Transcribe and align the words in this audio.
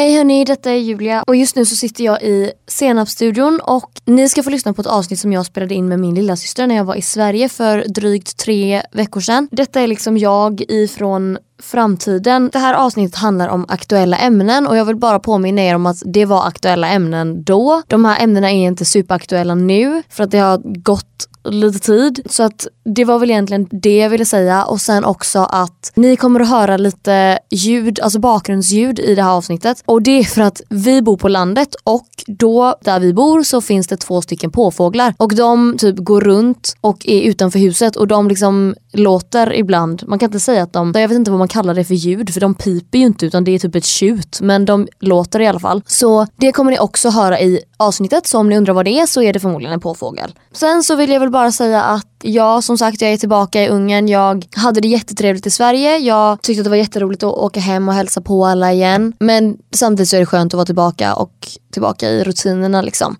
Hej 0.00 0.16
hörni, 0.16 0.44
detta 0.44 0.70
är 0.70 0.76
Julia 0.76 1.22
och 1.26 1.36
just 1.36 1.56
nu 1.56 1.64
så 1.64 1.76
sitter 1.76 2.04
jag 2.04 2.22
i 2.22 2.52
Senapsstudion 2.66 3.60
och 3.60 3.90
ni 4.04 4.28
ska 4.28 4.42
få 4.42 4.50
lyssna 4.50 4.74
på 4.74 4.80
ett 4.80 4.86
avsnitt 4.86 5.18
som 5.18 5.32
jag 5.32 5.46
spelade 5.46 5.74
in 5.74 5.88
med 5.88 6.00
min 6.00 6.14
lilla 6.14 6.36
syster 6.36 6.66
när 6.66 6.74
jag 6.74 6.84
var 6.84 6.94
i 6.94 7.02
Sverige 7.02 7.48
för 7.48 7.84
drygt 7.88 8.36
tre 8.36 8.82
veckor 8.92 9.20
sedan. 9.20 9.48
Detta 9.52 9.80
är 9.80 9.86
liksom 9.86 10.18
jag 10.18 10.60
ifrån 10.68 11.38
framtiden. 11.62 12.50
Det 12.52 12.58
här 12.58 12.74
avsnittet 12.74 13.16
handlar 13.18 13.48
om 13.48 13.66
aktuella 13.68 14.16
ämnen 14.16 14.66
och 14.66 14.76
jag 14.76 14.84
vill 14.84 14.96
bara 14.96 15.18
påminna 15.18 15.62
er 15.62 15.74
om 15.74 15.86
att 15.86 16.02
det 16.04 16.24
var 16.24 16.46
aktuella 16.46 16.88
ämnen 16.88 17.44
då. 17.44 17.82
De 17.86 18.04
här 18.04 18.22
ämnena 18.22 18.50
är 18.50 18.66
inte 18.66 18.84
superaktuella 18.84 19.54
nu 19.54 20.02
för 20.08 20.24
att 20.24 20.30
det 20.30 20.38
har 20.38 20.82
gått 20.82 21.26
lite 21.44 21.78
tid. 21.78 22.20
Så 22.30 22.42
att 22.42 22.66
det 22.84 23.04
var 23.04 23.18
väl 23.18 23.30
egentligen 23.30 23.68
det 23.70 23.96
jag 23.96 24.10
ville 24.10 24.24
säga 24.24 24.64
och 24.64 24.80
sen 24.80 25.04
också 25.04 25.38
att 25.38 25.92
ni 25.94 26.16
kommer 26.16 26.40
att 26.40 26.48
höra 26.48 26.76
lite 26.76 27.38
ljud, 27.50 28.00
alltså 28.00 28.18
bakgrundsljud 28.18 28.98
i 28.98 29.14
det 29.14 29.22
här 29.22 29.30
avsnittet. 29.30 29.82
Och 29.86 30.02
det 30.02 30.18
är 30.18 30.24
för 30.24 30.42
att 30.42 30.60
vi 30.68 31.02
bor 31.02 31.16
på 31.16 31.28
landet 31.28 31.74
och 31.84 32.08
då 32.26 32.74
där 32.84 33.00
vi 33.00 33.14
bor 33.14 33.42
så 33.42 33.60
finns 33.60 33.86
det 33.86 33.96
två 33.96 34.22
stycken 34.22 34.50
påfåglar 34.50 35.14
och 35.16 35.34
de 35.34 35.76
typ 35.78 35.96
går 35.98 36.20
runt 36.20 36.76
och 36.80 37.08
är 37.08 37.22
utanför 37.22 37.58
huset 37.58 37.96
och 37.96 38.06
de 38.06 38.28
liksom 38.28 38.74
låter 38.92 39.54
ibland, 39.54 40.02
man 40.06 40.18
kan 40.18 40.26
inte 40.26 40.40
säga 40.40 40.62
att 40.62 40.72
de, 40.72 40.92
jag 40.94 41.08
vet 41.08 41.16
inte 41.16 41.30
vad 41.30 41.38
man 41.38 41.48
kallar 41.48 41.74
det 41.74 41.84
för 41.84 41.94
ljud 41.94 42.34
för 42.34 42.40
de 42.40 42.54
piper 42.54 42.98
ju 42.98 43.06
inte 43.06 43.26
utan 43.26 43.44
det 43.44 43.54
är 43.54 43.58
typ 43.58 43.74
ett 43.74 43.84
tjut 43.84 44.38
men 44.40 44.64
de 44.64 44.88
låter 45.00 45.40
i 45.40 45.46
alla 45.46 45.60
fall. 45.60 45.82
Så 45.86 46.26
det 46.36 46.52
kommer 46.52 46.70
ni 46.70 46.78
också 46.78 47.10
höra 47.10 47.40
i 47.40 47.60
avsnittet 47.76 48.26
så 48.26 48.38
om 48.38 48.48
ni 48.48 48.56
undrar 48.56 48.74
vad 48.74 48.84
det 48.84 48.90
är 48.90 49.06
så 49.06 49.22
är 49.22 49.32
det 49.32 49.40
förmodligen 49.40 49.72
en 49.72 49.80
påfågel. 49.80 50.34
Sen 50.52 50.82
så 50.82 50.96
vill 50.96 51.10
jag 51.10 51.20
väl 51.20 51.30
bara 51.30 51.52
säga 51.52 51.82
att 51.82 52.06
ja 52.22 52.62
som 52.62 52.78
sagt 52.78 53.00
jag 53.00 53.12
är 53.12 53.16
tillbaka 53.16 53.62
i 53.62 53.68
Ungern. 53.68 54.08
Jag 54.08 54.46
hade 54.56 54.80
det 54.80 54.88
jättetrevligt 54.88 55.46
i 55.46 55.50
Sverige. 55.50 55.98
Jag 55.98 56.42
tyckte 56.42 56.60
att 56.60 56.64
det 56.64 56.70
var 56.70 56.76
jätteroligt 56.76 57.22
att 57.22 57.34
åka 57.34 57.60
hem 57.60 57.88
och 57.88 57.94
hälsa 57.94 58.20
på 58.20 58.46
alla 58.46 58.72
igen. 58.72 59.12
Men 59.20 59.58
samtidigt 59.74 60.08
så 60.08 60.16
är 60.16 60.20
det 60.20 60.26
skönt 60.26 60.54
att 60.54 60.56
vara 60.56 60.66
tillbaka 60.66 61.14
och 61.14 61.48
tillbaka 61.72 62.08
i 62.08 62.24
rutinerna 62.24 62.82
liksom. 62.82 63.16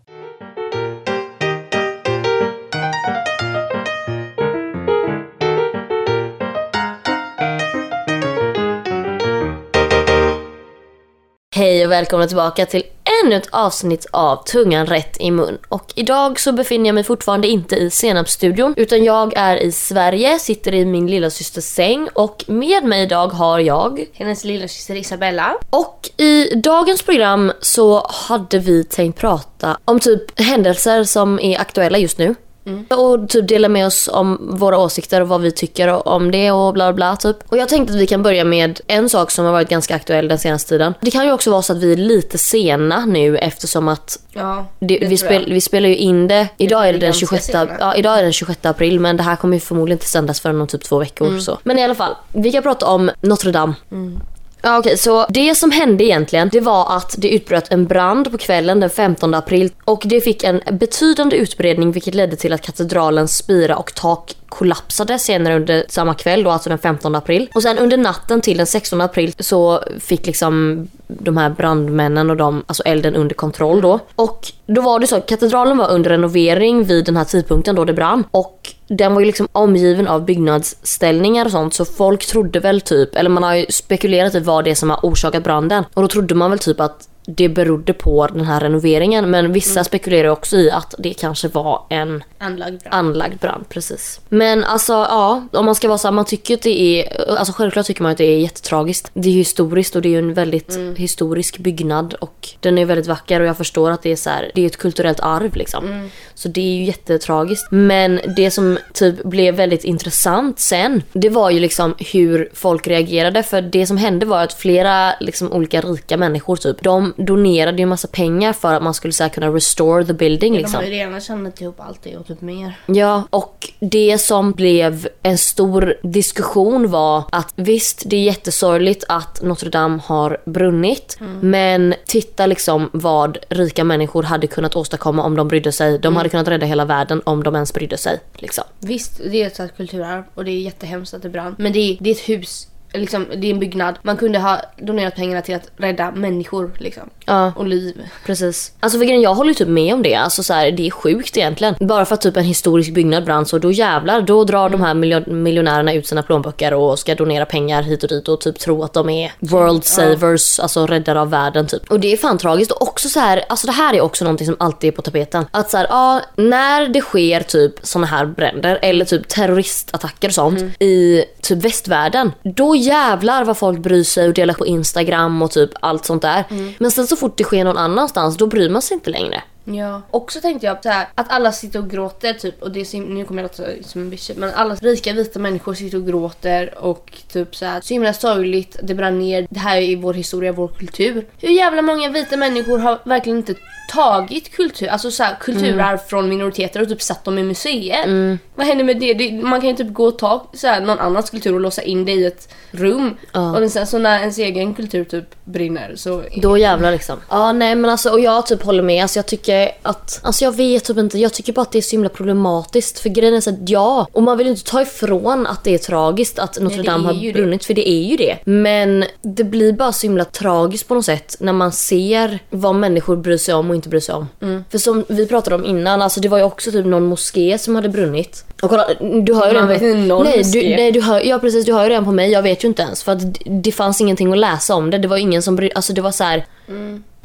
Hej 11.61 11.87
och 11.87 11.93
välkomna 11.93 12.27
tillbaka 12.27 12.67
till 12.67 12.83
ännu 13.25 13.37
ett 13.37 13.49
avsnitt 13.51 14.07
av 14.11 14.45
Tungan 14.45 14.87
rätt 14.87 15.17
i 15.21 15.31
mun. 15.31 15.59
Och 15.69 15.93
idag 15.97 16.41
så 16.41 16.53
befinner 16.53 16.87
jag 16.87 16.95
mig 16.95 17.05
fortfarande 17.05 17.49
inte 17.49 17.77
i 17.77 17.91
Senapsstudion 17.91 18.75
utan 18.77 19.05
jag 19.05 19.33
är 19.37 19.57
i 19.57 19.73
Sverige, 19.73 20.39
sitter 20.39 20.75
i 20.75 20.85
min 20.85 21.07
lilla 21.07 21.31
systers 21.31 21.65
säng 21.65 22.09
och 22.15 22.45
med 22.47 22.85
mig 22.85 23.03
idag 23.03 23.29
har 23.29 23.59
jag 23.59 24.05
hennes 24.13 24.45
lilla 24.45 24.69
syster 24.69 24.95
Isabella. 24.95 25.57
Och 25.71 26.11
i 26.17 26.55
dagens 26.55 27.03
program 27.03 27.53
så 27.61 28.07
hade 28.11 28.59
vi 28.59 28.85
tänkt 28.85 29.19
prata 29.19 29.79
om 29.85 30.01
typ 30.01 30.41
händelser 30.41 31.05
som 31.05 31.41
är 31.41 31.61
aktuella 31.61 31.99
just 31.99 32.19
nu. 32.19 32.35
Mm. 32.65 32.85
Och 32.91 33.29
typ 33.29 33.49
dela 33.49 33.69
med 33.69 33.87
oss 33.87 34.09
om 34.13 34.49
våra 34.51 34.79
åsikter 34.79 35.21
och 35.21 35.29
vad 35.29 35.41
vi 35.41 35.53
tycker 35.53 36.09
om 36.09 36.31
det 36.31 36.51
och 36.51 36.73
bla 36.73 36.93
bla 36.93 37.17
typ. 37.17 37.37
Och 37.49 37.59
jag 37.59 37.69
tänkte 37.69 37.95
att 37.95 38.01
vi 38.01 38.07
kan 38.07 38.23
börja 38.23 38.45
med 38.45 38.81
en 38.87 39.09
sak 39.09 39.31
som 39.31 39.45
har 39.45 39.53
varit 39.53 39.69
ganska 39.69 39.95
aktuell 39.95 40.29
den 40.29 40.39
senaste 40.39 40.69
tiden. 40.69 40.95
Det 41.01 41.11
kan 41.11 41.25
ju 41.25 41.33
också 41.33 41.51
vara 41.51 41.63
så 41.63 41.73
att 41.73 41.79
vi 41.79 41.93
är 41.93 41.97
lite 41.97 42.39
sena 42.39 43.07
nu 43.07 43.39
eftersom 43.39 43.89
att 43.89 44.19
ja, 44.33 44.67
det, 44.79 44.99
vi, 45.09 45.17
spel, 45.17 45.53
vi 45.53 45.61
spelar 45.61 45.89
ju 45.89 45.97
in 45.97 46.29
det. 46.29 46.49
Idag 46.57 46.89
är 46.89 46.93
det 46.93 46.99
den 46.99 47.13
26, 47.13 47.51
ja, 47.81 47.95
idag 47.95 48.19
är 48.19 48.23
den 48.23 48.33
26 48.33 48.67
april 48.67 49.01
men 49.01 49.17
det 49.17 49.23
här 49.23 49.37
kommer 49.37 49.57
ju 49.57 49.61
förmodligen 49.61 49.97
inte 49.97 50.09
sändas 50.09 50.41
förrän 50.41 50.61
om 50.61 50.67
typ 50.67 50.85
två 50.85 50.99
veckor. 50.99 51.29
Mm. 51.29 51.41
Så. 51.41 51.59
Men 51.63 51.79
i 51.79 51.85
alla 51.85 51.95
fall, 51.95 52.15
vi 52.33 52.53
kan 52.53 52.63
prata 52.63 52.87
om 52.87 53.11
Notre 53.21 53.51
Dame. 53.53 53.75
Mm. 53.91 54.21
Ja, 54.63 54.79
okej, 54.79 54.91
okay, 54.91 54.97
så 54.97 55.27
det 55.29 55.55
som 55.55 55.71
hände 55.71 56.05
egentligen 56.05 56.49
det 56.53 56.61
var 56.61 56.97
att 56.97 57.15
det 57.19 57.35
utbröt 57.35 57.73
en 57.73 57.87
brand 57.87 58.31
på 58.31 58.39
kvällen 58.39 58.81
den 58.81 58.91
15 58.91 59.35
april 59.35 59.71
och 59.85 60.03
det 60.05 60.21
fick 60.21 60.45
en 60.45 60.61
betydande 60.73 61.37
utbredning 61.37 61.93
vilket 61.93 62.15
ledde 62.15 62.37
till 62.37 62.53
att 62.53 62.63
katedralens 62.63 63.37
spira 63.37 63.77
och 63.77 63.95
tak 63.95 64.35
kollapsade 64.51 65.19
senare 65.19 65.57
under 65.57 65.85
samma 65.89 66.15
kväll 66.15 66.43
då, 66.43 66.51
alltså 66.51 66.69
den 66.69 66.79
15 66.79 67.15
april. 67.15 67.51
Och 67.55 67.63
sen 67.63 67.79
under 67.79 67.97
natten 67.97 68.41
till 68.41 68.57
den 68.57 68.67
16 68.67 69.01
april 69.01 69.35
så 69.39 69.85
fick 70.01 70.27
liksom 70.27 70.89
de 71.09 71.37
här 71.37 71.51
brandmännen 71.51 72.31
och 72.31 72.37
de, 72.37 72.63
alltså 72.67 72.83
elden 72.83 73.15
under 73.15 73.35
kontroll 73.35 73.81
då. 73.81 73.99
Och 74.15 74.53
då 74.67 74.81
var 74.81 74.99
det 74.99 75.07
så 75.07 75.17
att 75.17 75.27
katedralen 75.27 75.79
var 75.79 75.91
under 75.91 76.11
renovering 76.11 76.85
vid 76.85 77.05
den 77.05 77.17
här 77.17 77.25
tidpunkten 77.25 77.75
då 77.75 77.85
det 77.85 77.93
brann. 77.93 78.25
Och 78.31 78.75
den 78.89 79.15
var 79.15 79.21
ju 79.21 79.27
liksom 79.27 79.49
omgiven 79.53 80.09
av 80.09 80.25
byggnadsställningar 80.25 81.45
och 81.45 81.51
sånt 81.51 81.75
så 81.75 81.85
folk 81.85 82.27
trodde 82.27 82.61
väl 82.61 82.81
typ, 82.81 83.17
eller 83.17 83.31
man 83.31 83.43
har 83.43 83.55
ju 83.55 83.67
spekulerat 83.69 84.35
i 84.35 84.41
vad 84.41 84.65
det 84.65 84.71
är 84.71 84.75
som 84.75 84.91
har 84.91 85.01
orsakat 85.03 85.45
branden. 85.45 85.85
Och 85.95 86.03
då 86.03 86.09
trodde 86.09 86.35
man 86.35 86.51
väl 86.51 86.59
typ 86.59 86.81
att 86.81 87.09
det 87.37 87.49
berodde 87.49 87.93
på 87.93 88.27
den 88.27 88.45
här 88.45 88.61
renoveringen. 88.61 89.31
Men 89.31 89.53
vissa 89.53 89.81
mm. 89.81 89.85
spekulerar 89.85 90.29
också 90.29 90.57
i 90.57 90.71
att 90.71 90.95
det 90.99 91.15
kanske 91.15 91.49
var 91.49 91.87
en 91.89 92.25
anlagd 92.39 92.83
brand. 92.83 92.95
anlagd 92.95 93.39
brand. 93.39 93.69
Precis. 93.69 94.21
Men 94.29 94.65
alltså 94.65 94.93
ja, 94.93 95.47
om 95.53 95.65
man 95.65 95.75
ska 95.75 95.89
vara 95.89 95.99
så 95.99 96.13
man 96.13 96.25
tycker 96.25 96.55
att 96.55 96.63
det 96.63 96.81
är, 96.81 97.31
alltså 97.31 97.53
självklart 97.53 97.87
tycker 97.87 98.03
man 98.03 98.13
att 98.13 98.19
det 98.19 98.25
är 98.25 98.39
jättetragiskt. 98.39 99.11
Det 99.15 99.29
är 99.29 99.33
historiskt 99.33 99.97
och 99.97 100.03
det 100.03 100.09
är 100.09 100.11
ju 100.11 100.19
en 100.19 100.35
väldigt 100.35 100.75
mm. 100.75 100.97
historisk 100.97 101.59
byggnad 101.59 102.15
och 102.15 102.49
den 102.61 102.79
är 102.79 102.85
väldigt 102.85 103.07
vacker 103.07 103.41
och 103.41 103.47
jag 103.47 103.57
förstår 103.57 103.91
att 103.91 104.03
det 104.03 104.13
är 104.13 104.17
så 104.17 104.31
här, 104.31 104.51
det 104.55 104.63
är 104.63 104.67
ett 104.67 104.77
kulturellt 104.77 105.21
arv 105.21 105.57
liksom. 105.57 105.85
Mm. 105.87 106.11
Så 106.35 106.49
det 106.49 106.61
är 106.61 106.77
ju 106.77 106.85
jättetragiskt. 106.85 107.69
Men 107.71 108.21
det 108.37 108.51
som 108.51 108.79
typ 108.93 109.23
blev 109.23 109.55
väldigt 109.55 109.85
intressant 109.85 110.61
sen, 110.61 111.03
det 111.13 111.29
var 111.29 111.51
ju 111.51 111.61
liksom 111.61 111.95
hur 111.99 112.51
folk 112.55 112.87
reagerade. 112.87 113.43
För 113.43 113.63
det 113.63 113.87
som 113.87 113.97
hände 113.97 114.27
var 114.27 114.43
att 114.43 114.53
flera 114.53 115.15
liksom 115.21 115.53
olika 115.53 115.81
rika 115.81 116.17
människor 116.17 116.57
typ, 116.57 116.83
de 116.83 117.15
donerade 117.27 117.79
ju 117.79 117.87
massa 117.87 118.09
pengar 118.09 118.53
för 118.53 118.75
att 118.75 118.83
man 118.83 118.95
skulle 118.95 119.13
så 119.13 119.29
kunna 119.29 119.49
restore 119.49 120.05
the 120.05 120.13
building. 120.13 120.57
Liksom. 120.57 120.75
Ja, 120.75 120.81
de 120.81 120.87
har 120.87 120.93
ju 120.93 121.07
redan 121.07 121.21
tjänat 121.21 121.61
ihop 121.61 121.81
allt 121.81 122.03
det 122.03 122.17
och 122.17 122.27
typ 122.27 122.41
mer. 122.41 122.79
Ja, 122.87 123.23
och 123.31 123.69
det 123.81 124.19
som 124.21 124.53
blev 124.53 125.09
en 125.23 125.39
stor 125.39 125.95
diskussion 126.03 126.91
var 126.91 127.25
att 127.33 127.53
visst, 127.57 128.03
det 128.07 128.17
är 128.17 128.23
jättesorgligt 128.23 129.05
att 129.09 129.43
Notre 129.43 129.71
Dame 129.71 130.01
har 130.05 130.39
brunnit. 130.45 131.17
Mm. 131.21 131.51
Men 131.51 131.95
titta 132.07 132.47
liksom 132.47 132.91
vad 132.93 133.39
rika 133.49 133.85
människor 133.85 134.23
hade 134.23 134.47
kunnat 134.47 134.77
åstadkomma 134.77 135.23
om 135.23 135.37
de 135.37 135.49
brydde 135.49 135.73
sig. 135.73 135.99
De 135.99 136.07
mm. 136.07 136.17
hade 136.17 136.29
kunnat 136.29 136.49
rädda 136.49 136.67
hela 136.67 136.85
världen 136.85 137.23
om 137.25 137.43
de 137.43 137.55
ens 137.55 137.75
brydde 137.75 137.97
sig. 137.97 138.21
Liksom. 138.35 138.65
Visst, 138.79 139.21
det 139.31 139.43
är 139.43 139.65
ett 139.65 139.77
kulturarv 139.77 140.25
och 140.35 140.45
det 140.45 140.51
är 140.51 140.61
jättehemskt 140.61 141.15
att 141.15 141.23
det 141.23 141.29
brann. 141.29 141.57
Men 141.59 141.73
det 141.73 141.79
är, 141.79 141.97
det 142.01 142.11
är 142.11 142.15
ett 142.15 142.29
hus 142.29 142.70
liksom, 142.93 143.27
det 143.37 143.47
är 143.47 143.51
en 143.51 143.61
byggnad. 143.61 143.99
Man 144.03 144.17
kunde 144.17 144.39
ha 144.39 144.61
donerat 144.79 145.17
pengarna 145.17 145.43
till 145.43 145.55
att 145.55 145.71
rädda 145.77 146.11
människor 146.11 146.71
liksom. 146.79 147.11
Ja. 147.25 147.53
Och 147.57 147.67
liv. 147.67 148.03
Precis. 148.27 148.73
Alltså 148.81 148.99
för 148.99 149.05
grejen, 149.05 149.23
jag 149.23 149.35
håller 149.35 149.51
ju 149.51 149.55
typ 149.55 149.69
med 149.69 149.95
om 149.95 150.03
det. 150.03 150.15
Alltså 150.15 150.43
så 150.43 150.55
här, 150.55 150.71
det 150.71 150.87
är 150.87 150.91
sjukt 150.91 151.37
egentligen. 151.37 151.75
Bara 151.81 152.05
för 152.05 152.15
att 152.15 152.21
typ 152.21 152.37
en 152.37 152.45
historisk 152.45 152.95
byggnad 152.95 153.25
brann 153.25 153.47
så 153.47 153.59
då 153.59 153.73
jävlar, 153.73 154.21
då 154.21 154.45
drar 154.45 154.67
mm. 154.67 154.81
de 154.81 154.87
här 154.87 155.21
miljonärerna 155.31 155.93
ut 155.93 156.07
sina 156.07 156.23
plånböcker 156.23 156.75
och 156.75 156.99
ska 156.99 157.15
donera 157.15 157.47
pengar 157.47 157.83
hit 157.83 158.03
och 158.03 158.09
dit 158.09 158.29
och 158.29 158.41
typ 158.41 158.59
tro 158.59 158.83
att 158.83 158.93
de 158.93 159.11
är 159.11 159.33
world 159.39 159.85
savers, 159.85 160.59
ja. 160.59 160.63
alltså 160.63 160.87
räddare 160.87 161.21
av 161.21 161.31
världen 161.31 161.67
typ. 161.67 161.91
Och 161.91 162.01
det 162.01 162.13
är 162.13 162.17
fan 162.17 162.39
tragiskt 162.39 162.71
och 162.71 162.83
också 162.83 163.09
så 163.09 163.21
här, 163.21 163.45
alltså 163.49 163.67
det 163.67 163.73
här 163.73 163.95
är 163.95 164.01
också 164.01 164.25
någonting 164.25 164.47
som 164.47 164.57
alltid 164.59 164.89
är 164.89 164.93
på 164.93 165.03
tapeten. 165.03 165.47
Att 165.51 165.71
så 165.71 165.77
här, 165.77 165.87
ja, 165.91 166.21
när 166.37 166.89
det 166.89 167.01
sker 167.01 167.41
typ 167.41 167.75
såna 167.83 168.07
här 168.07 168.27
bränder 168.27 168.79
eller 168.83 169.05
typ 169.05 169.29
terroristattacker 169.29 170.29
och 170.29 170.35
sånt 170.35 170.61
mm. 170.61 170.73
i 170.79 171.25
typ 171.43 171.65
västvärlden, 171.65 172.33
då 172.43 172.77
jävlar 172.81 173.45
vad 173.45 173.59
folk 173.59 173.79
bryr 173.79 174.05
sig 174.05 174.29
och 174.29 174.35
delar 174.35 174.55
på 174.55 174.67
Instagram 174.67 175.43
och 175.43 175.51
typ 175.51 175.71
allt 175.81 176.05
sånt 176.05 176.23
där. 176.23 176.45
Mm. 176.51 176.73
Men 176.79 176.91
sen 176.91 177.07
så 177.07 177.17
fort 177.17 177.37
det 177.37 177.45
sker 177.45 177.65
någon 177.65 177.79
annanstans 177.79 178.37
då 178.37 178.47
bryr 178.47 178.69
man 178.69 178.83
sig 178.83 178.95
inte 178.95 179.11
längre. 179.11 179.43
Ja. 179.65 180.03
Och 180.11 180.33
så 180.33 180.41
tänkte 180.41 180.67
jag 180.67 180.83
så 180.83 180.89
här, 180.89 181.09
att 181.15 181.33
alla 181.33 181.53
sitter 181.53 181.79
och 181.79 181.91
gråter 181.91 182.33
typ 182.33 182.63
och 182.63 182.71
det 182.71 182.81
är, 182.81 183.01
nu 183.01 183.25
kommer 183.25 183.43
jag 183.43 183.51
låta 183.51 183.89
som 183.89 184.01
en 184.01 184.11
bitch 184.11 184.31
men 184.37 184.55
alla 184.55 184.75
rika 184.75 185.13
vita 185.13 185.39
människor 185.39 185.75
sitter 185.75 185.99
och 185.99 186.07
gråter 186.07 186.79
och 186.79 187.13
typ 187.33 187.57
så 187.57 187.67
här, 187.67 187.81
så 187.81 187.95
himla 187.95 188.13
sorgligt, 188.13 188.77
det 188.83 188.95
brann 188.95 189.19
ner, 189.19 189.47
det 189.51 189.61
här 189.61 189.77
är 189.77 189.97
vår 189.97 190.15
historia, 190.15 190.53
vår 190.53 190.69
kultur. 190.69 191.27
Hur 191.39 191.49
jävla 191.49 191.83
många 191.83 192.11
vita 192.11 192.37
människor 192.37 192.79
har 192.79 192.99
verkligen 193.05 193.39
inte 193.39 193.55
tagit 193.91 194.53
kultur, 194.57 194.89
alltså 194.89 195.11
så 195.11 195.23
här, 195.23 195.37
kulturarv 195.41 195.81
mm. 195.81 195.99
från 196.09 196.29
minoriteter 196.29 196.83
och 196.83 196.89
typ 196.89 197.03
satt 197.03 197.25
dem 197.25 197.39
i 197.39 197.43
museer. 197.43 198.05
Mm. 198.05 198.39
Vad 198.55 198.67
händer 198.67 198.85
med 198.85 199.01
det? 199.01 199.15
det? 199.15 199.33
Man 199.33 199.61
kan 199.61 199.71
ju 199.71 199.77
typ 199.77 199.93
gå 199.93 200.05
och 200.05 200.19
ta 200.19 200.47
så 200.53 200.67
här, 200.67 200.81
någon 200.81 200.99
annans 200.99 201.31
kultur 201.31 201.55
och 201.55 201.61
låsa 201.61 201.83
in 201.83 202.05
det 202.05 202.13
i 202.13 202.27
ett 202.27 202.49
rum. 202.71 203.17
Uh. 203.37 203.53
Och 203.53 203.71
sen 203.71 203.87
så 203.87 203.99
när 203.99 204.21
ens 204.21 204.39
egen 204.39 204.75
kultur 204.75 205.05
typ 205.05 205.25
brinner 205.45 205.93
så... 205.97 206.23
Då 206.37 206.59
jävlar 206.59 206.93
liksom. 206.93 207.17
Ja 207.31 207.53
nej 207.53 207.75
men 207.75 207.91
alltså 207.91 208.11
och 208.11 208.21
jag 208.21 208.47
typ 208.47 208.63
håller 208.63 208.83
med. 208.83 209.03
Alltså 209.03 209.19
jag 209.19 209.27
tycker 209.27 209.71
att, 209.83 210.21
alltså 210.23 210.45
jag 210.45 210.57
vet 210.57 210.85
typ 210.85 210.99
inte, 210.99 211.19
jag 211.19 211.33
tycker 211.33 211.53
bara 211.53 211.63
att 211.63 211.73
det 211.73 211.79
är 211.79 211.83
så 211.83 211.91
himla 211.91 212.09
problematiskt. 212.09 212.99
För 212.99 213.09
grejen 213.09 213.35
är 213.35 213.41
så 213.41 213.51
att 213.51 213.69
ja, 213.69 214.07
och 214.13 214.23
man 214.23 214.39
vill 214.39 214.47
inte 214.47 214.65
ta 214.65 214.83
ifrån 214.83 215.47
att 215.47 215.65
det 215.65 215.75
är 215.75 215.79
tragiskt 215.79 216.39
att 216.39 216.61
Notre 216.61 216.83
Dame 216.83 217.07
har 217.07 217.33
brunnit 217.33 217.61
det. 217.61 217.67
för 217.67 217.75
det 217.75 217.89
är 217.89 218.03
ju 218.03 218.17
det. 218.17 218.39
Men 218.45 219.05
det 219.23 219.45
blir 219.45 219.73
bara 219.73 219.93
så 219.93 220.07
himla 220.07 220.25
tragiskt 220.25 220.89
på 220.89 220.95
något 220.95 221.05
sätt 221.05 221.37
när 221.41 221.53
man 221.53 221.73
ser 221.73 222.39
vad 222.51 222.75
människor 222.75 223.17
bryr 223.17 223.37
sig 223.37 223.55
om 223.55 223.71
och 223.71 223.77
inte 223.81 223.89
bryr 223.89 224.01
sig 224.01 224.15
om. 224.15 224.29
Mm. 224.41 224.65
För 224.71 224.79
som 224.79 225.05
vi 225.09 225.27
pratade 225.27 225.57
om 225.57 225.65
innan, 225.65 226.03
alltså 226.03 226.21
det 226.21 226.29
var 226.29 226.39
ju 226.39 226.45
också 226.45 226.73
typ 226.73 226.87
någon 226.87 227.05
moské 227.05 227.59
som 227.59 227.75
hade 227.75 227.89
brunnit. 227.89 228.45
Och 228.63 228.71
kolla, 228.71 228.87
du 229.23 229.35
hör 229.35 229.47
ju 229.47 229.53
redan 229.53 230.09
på... 230.09 230.23
Nej, 230.23 230.43
du, 230.53 230.63
nej 230.63 230.93
du 230.93 231.01
hör, 231.01 231.21
ja 231.21 231.39
precis, 231.39 231.65
du 231.65 231.73
hör 231.73 231.85
ju 231.85 231.91
redan 231.91 232.05
på 232.05 232.13
mig. 232.13 232.31
Jag 232.31 232.43
vet 232.43 232.65
ju 232.65 232.69
inte 232.69 232.83
ens 232.83 233.03
för 233.03 233.13
att 233.13 233.23
det 233.47 233.73
fanns 233.73 234.01
ingenting 234.01 234.33
att 234.33 234.39
läsa 234.39 234.75
om 234.75 234.91
det. 234.91 234.99
Det 234.99 235.09
var 235.09 235.17
ingen 235.17 235.43
som 235.43 235.57
brydde 235.57 235.75
alltså 235.75 235.93
det 235.93 236.01
var 236.01 236.13
så 236.13 236.25
här, 236.25 236.47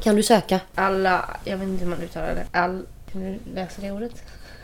Kan 0.02 0.16
du 0.16 0.22
söka? 0.22 0.60
Alla, 0.74 1.24
jag 1.44 1.56
vet 1.56 1.68
inte 1.68 1.84
hur 1.84 1.90
man 1.90 2.02
uttalar 2.02 2.34
det. 2.34 2.58
All, 2.58 2.82
kan 3.12 3.20
du 3.20 3.38
läsa 3.54 3.82
det 3.82 3.90
ordet? 3.90 4.12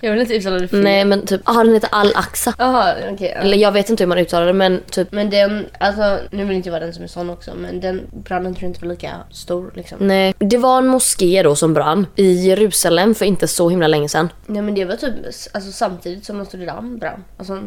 Jag 0.05 0.13
vill 0.13 0.21
inte 0.21 0.35
uttala 0.35 0.59
det 0.59 0.69
fel. 0.69 0.81
Nej 0.81 1.05
men 1.05 1.27
typ, 1.27 1.41
ah 1.45 1.65
den 1.65 1.75
heter 1.75 1.89
Al-Aqsa. 1.93 2.55
Jaha, 2.59 2.95
okej. 3.13 3.33
ja. 3.35 3.41
Eller 3.41 3.57
jag 3.57 3.73
vet 3.73 3.91
inte 3.91 4.03
hur 4.03 4.09
man 4.09 4.19
uttalar 4.19 4.47
det 4.47 4.53
men 4.53 4.81
typ 4.91 5.13
Men 5.13 5.31
den, 5.31 5.67
alltså 5.79 6.19
nu 6.31 6.45
vill 6.45 6.57
inte 6.57 6.69
jag 6.69 6.73
vara 6.73 6.85
den 6.85 6.95
som 6.95 7.05
är 7.05 7.09
sån 7.09 7.31
också 7.31 7.55
men 7.55 7.81
den 7.81 8.01
branden 8.11 8.55
tror 8.55 8.63
jag 8.65 8.71
inte 8.71 8.81
var 8.81 8.93
lika 8.93 9.11
stor 9.31 9.73
liksom. 9.75 9.99
Nej, 10.01 10.35
det 10.39 10.57
var 10.57 10.79
en 10.79 10.87
moské 10.87 11.43
då 11.43 11.57
som 11.57 11.75
brann 11.75 12.07
i 12.17 12.33
Jerusalem 12.33 13.15
för 13.15 13.25
inte 13.25 13.49
så 13.49 13.69
himla 13.69 13.87
länge 13.87 14.09
sedan. 14.09 14.29
Nej 14.47 14.63
men 14.63 14.75
det 14.75 14.85
var 14.85 14.97
typ 14.97 15.15
alltså, 15.53 15.73
samtidigt 15.73 16.25
som 16.25 16.39
Notre 16.39 16.67
Dame 16.67 16.99
brann. 16.99 17.25
Alltså 17.37 17.63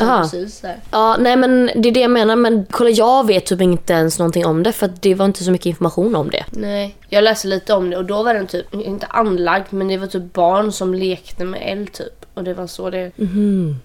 Aha. 0.00 0.22
precis 0.22 0.60
där. 0.60 0.76
Ja, 0.90 1.16
nej 1.20 1.36
men 1.36 1.70
det 1.76 1.88
är 1.88 1.92
det 1.92 2.00
jag 2.00 2.10
menar. 2.10 2.36
Men 2.36 2.66
kolla 2.70 2.90
jag 2.90 3.26
vet 3.26 3.46
typ 3.46 3.60
inte 3.60 3.92
ens 3.92 4.18
någonting 4.18 4.46
om 4.46 4.62
det 4.62 4.72
för 4.72 4.86
att 4.86 5.02
det 5.02 5.14
var 5.14 5.24
inte 5.24 5.44
så 5.44 5.50
mycket 5.50 5.66
information 5.66 6.16
om 6.16 6.30
det. 6.30 6.44
Nej, 6.50 6.96
jag 7.08 7.24
läste 7.24 7.48
lite 7.48 7.74
om 7.74 7.90
det 7.90 7.96
och 7.96 8.04
då 8.04 8.22
var 8.22 8.34
den 8.34 8.46
typ, 8.46 8.74
inte 8.74 9.06
anlagd 9.06 9.66
men 9.70 9.88
det 9.88 9.96
var 9.96 10.06
typ 10.06 10.32
barn 10.32 10.72
som 10.72 10.94
lekte 10.94 11.44
med 11.44 11.62
eld 11.64 11.92
typ. 11.92 12.26
Och 12.34 12.44
det 12.44 12.54
var 12.54 12.66
så 12.66 12.90
det, 12.90 13.12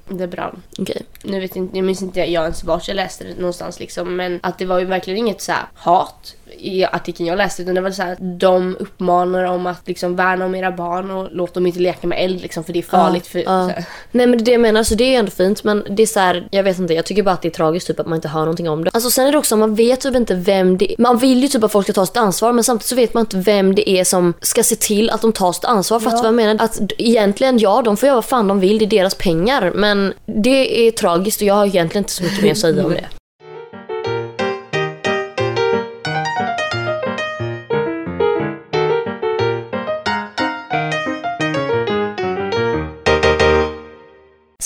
det 0.07 0.27
brann. 0.27 0.61
Okej. 0.79 1.01
Nu 1.23 1.39
vet 1.39 1.55
inte, 1.55 1.77
jag 1.77 1.85
minns 1.85 2.01
inte 2.01 2.19
jag 2.19 2.43
ens 2.43 2.63
vart 2.63 2.87
jag 2.87 2.95
läste 2.95 3.23
det 3.23 3.35
någonstans 3.37 3.79
liksom 3.79 4.15
men 4.15 4.39
att 4.43 4.57
det 4.57 4.65
var 4.65 4.79
ju 4.79 4.85
verkligen 4.85 5.19
inget 5.19 5.41
så 5.41 5.51
här 5.51 5.65
hat 5.73 6.35
i 6.59 6.85
artikeln 6.85 7.27
jag 7.27 7.37
läste 7.37 7.61
utan 7.61 7.75
det 7.75 7.81
var 7.81 7.91
så 7.91 8.01
här 8.03 8.11
att 8.11 8.39
de 8.39 8.77
uppmanar 8.79 9.43
om 9.43 9.67
att 9.67 9.87
liksom 9.87 10.15
värna 10.15 10.45
om 10.45 10.55
era 10.55 10.71
barn 10.71 11.11
och 11.11 11.27
låt 11.31 11.53
dem 11.53 11.67
inte 11.67 11.79
leka 11.79 12.07
med 12.07 12.23
eld 12.23 12.41
liksom 12.41 12.63
för 12.63 12.73
det 12.73 12.79
är 12.79 12.83
farligt 12.83 13.27
för... 13.27 13.39
Ja. 13.39 13.45
så 13.45 13.69
här. 13.69 13.85
Nej 14.11 14.27
men 14.27 14.43
det 14.43 14.51
är 14.51 14.53
jag 14.53 14.61
menar, 14.61 14.83
så 14.83 14.95
det 14.95 15.15
är 15.15 15.19
ändå 15.19 15.31
fint 15.31 15.63
men 15.63 15.83
det 15.89 16.03
är 16.03 16.07
så 16.07 16.19
här, 16.19 16.47
jag 16.51 16.63
vet 16.63 16.79
inte, 16.79 16.93
jag 16.93 17.05
tycker 17.05 17.23
bara 17.23 17.31
att 17.31 17.41
det 17.41 17.47
är 17.47 17.51
tragiskt 17.51 17.87
typ 17.87 17.99
att 17.99 18.07
man 18.07 18.15
inte 18.15 18.27
hör 18.27 18.39
någonting 18.39 18.69
om 18.69 18.83
det. 18.83 18.89
Alltså 18.93 19.09
sen 19.09 19.27
är 19.27 19.31
det 19.31 19.37
också, 19.37 19.57
man 19.57 19.75
vet 19.75 20.01
typ 20.01 20.15
inte 20.15 20.35
vem 20.35 20.77
det 20.77 20.95
Man 20.97 21.17
vill 21.17 21.41
ju 21.41 21.47
typ 21.47 21.63
att 21.63 21.71
folk 21.71 21.85
ska 21.85 21.93
ta 21.93 22.05
sitt 22.05 22.17
ansvar 22.17 22.53
men 22.53 22.63
samtidigt 22.63 22.89
så 22.89 22.95
vet 22.95 23.13
man 23.13 23.21
inte 23.21 23.37
vem 23.37 23.75
det 23.75 23.89
är 23.89 24.03
som 24.03 24.33
ska 24.41 24.63
se 24.63 24.75
till 24.75 25.09
att 25.09 25.21
de 25.21 25.33
tar 25.33 25.51
sitt 25.51 25.65
ansvar. 25.65 25.99
Fattar 25.99 26.17
du 26.17 26.21
vad 26.21 26.27
jag 26.27 26.35
menar? 26.35 26.65
Att 26.65 26.79
egentligen, 26.97 27.59
ja 27.59 27.81
de 27.81 27.97
får 27.97 28.07
göra 28.07 28.15
vad 28.15 28.25
fan 28.25 28.47
de 28.47 28.59
vill, 28.59 28.77
det 28.77 28.85
är 28.85 28.89
deras 28.89 29.15
pengar 29.15 29.71
men 29.75 30.13
det 30.25 30.87
är 30.87 30.91
tragiskt 30.91 31.41
och 31.41 31.47
jag 31.47 31.53
har 31.53 31.65
egentligen 31.65 32.03
inte 32.03 32.13
så 32.13 32.23
mycket 32.23 32.43
mer 32.43 32.51
att 32.51 32.57
säga 32.57 32.85
om 32.85 32.91
det. 32.93 33.22